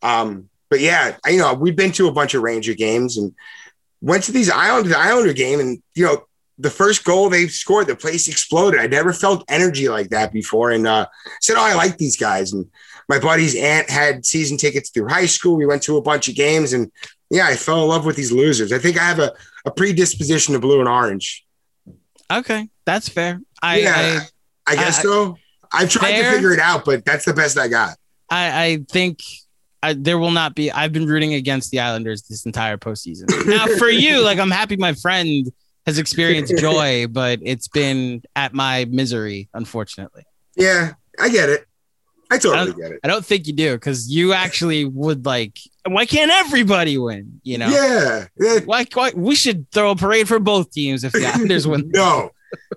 [0.00, 3.34] Um, but yeah, I, you know, we've been to a bunch of Ranger games and
[4.00, 6.24] went to these Islander, the Islander game, and you know,
[6.58, 8.80] the first goal they scored, the place exploded.
[8.80, 11.06] I never felt energy like that before, and uh,
[11.40, 12.66] said, "Oh, I like these guys." And
[13.08, 15.56] my buddy's aunt had season tickets through high school.
[15.56, 16.90] We went to a bunch of games, and
[17.32, 18.72] yeah, I fell in love with these losers.
[18.72, 19.32] I think I have a,
[19.64, 21.44] a predisposition to blue and orange.
[22.30, 23.40] Okay, that's fair.
[23.62, 24.20] I yeah,
[24.66, 25.38] I, guess I- so.
[25.74, 26.24] I've tried Fair.
[26.24, 27.96] to figure it out, but that's the best I got.
[28.28, 29.20] I, I, I think
[29.82, 30.70] I, there will not be.
[30.70, 33.46] I've been rooting against the Islanders this entire postseason.
[33.46, 35.50] now, for you, like I'm happy my friend
[35.86, 40.24] has experienced joy, but it's been at my misery, unfortunately.
[40.56, 41.64] Yeah, I get it.
[42.32, 43.00] I I totally don't, get it.
[43.04, 45.58] I don't think you do because you actually would like.
[45.86, 47.40] Why can't everybody win?
[47.42, 47.68] You know.
[47.68, 48.26] Yeah.
[48.38, 48.60] yeah.
[48.64, 49.12] Why, why?
[49.14, 51.90] We should throw a parade for both teams if the Islanders win.
[51.92, 52.30] No,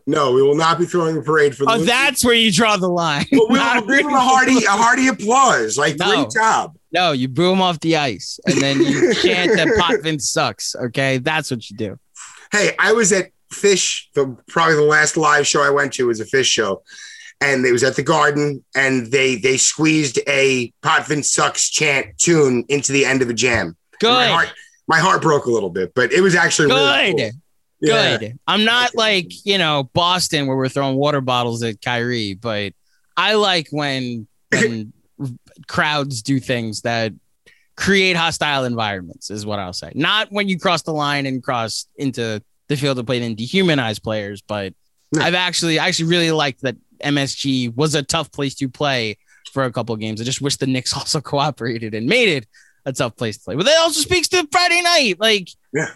[0.07, 1.71] no, we will not be throwing a parade for the.
[1.71, 3.25] Oh, that's where you draw the line.
[3.31, 5.77] But we will give them a hearty, a hearty applause.
[5.77, 6.05] Like No.
[6.05, 6.77] great job.
[6.91, 10.75] No, you boo them off the ice, and then you chant that Potvin sucks.
[10.75, 11.99] Okay, that's what you do.
[12.51, 14.05] Hey, I was at Phish.
[14.13, 16.83] The probably the last live show I went to was a Phish show,
[17.41, 22.65] and it was at the Garden, and they they squeezed a Potvin sucks chant tune
[22.69, 23.67] into the end of a jam.
[23.67, 24.53] And My Good, heart,
[24.87, 27.31] my heart broke a little bit, but it was actually really good.
[27.81, 28.17] Yeah.
[28.17, 28.39] good.
[28.47, 32.73] I'm not like you know Boston where we're throwing water bottles at Kyrie, but
[33.17, 34.93] I like when when
[35.67, 37.13] crowds do things that
[37.77, 39.29] create hostile environments.
[39.29, 39.91] Is what I'll say.
[39.93, 44.01] Not when you cross the line and cross into the field of play and dehumanize
[44.01, 44.73] players, but
[45.13, 45.21] No.
[45.23, 46.75] I've actually I actually really liked that
[47.05, 49.17] MSG was a tough place to play
[49.53, 50.19] for a couple of games.
[50.19, 52.47] I just wish the Knicks also cooperated and made it
[52.85, 53.55] a tough place to play.
[53.55, 55.91] But that also speaks to Friday night, like Yeah.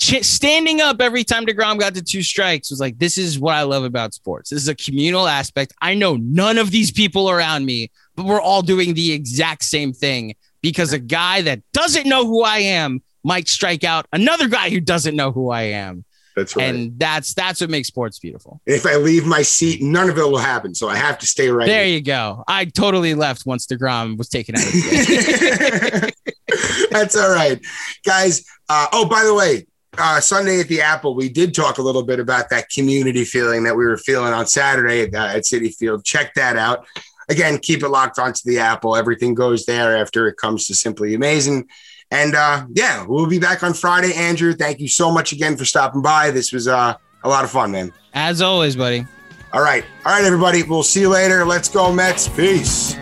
[0.00, 3.54] ch- standing up every time Degrom got to two strikes was like, this is what
[3.54, 4.50] I love about sports.
[4.50, 5.72] This is a communal aspect.
[5.80, 9.92] I know none of these people around me, but we're all doing the exact same
[9.92, 14.68] thing because a guy that doesn't know who I am might strike out another guy
[14.70, 16.04] who doesn't know who I am.
[16.36, 16.64] That's right.
[16.64, 18.60] And that's that's what makes sports beautiful.
[18.66, 20.74] if I leave my seat, none of it will happen.
[20.74, 21.66] So I have to stay right.
[21.66, 22.42] There you go.
[22.48, 24.64] I totally left once DeGrom was taken out.
[26.90, 27.60] That's all right,
[28.04, 28.44] guys.
[28.68, 29.66] Uh, oh, by the way,
[29.98, 33.64] uh, Sunday at the Apple, we did talk a little bit about that community feeling
[33.64, 36.04] that we were feeling on Saturday at, uh, at Citi Field.
[36.04, 36.86] Check that out.
[37.28, 38.96] Again, keep it locked onto the Apple.
[38.96, 41.64] Everything goes there after it comes to Simply Amazin'.
[42.10, 44.14] And uh, yeah, we'll be back on Friday.
[44.14, 46.30] Andrew, thank you so much again for stopping by.
[46.30, 46.94] This was uh,
[47.24, 47.92] a lot of fun, man.
[48.12, 49.06] As always, buddy.
[49.52, 49.84] All right.
[50.04, 50.62] All right, everybody.
[50.62, 51.44] We'll see you later.
[51.44, 52.28] Let's go, Mets.
[52.28, 52.96] Peace.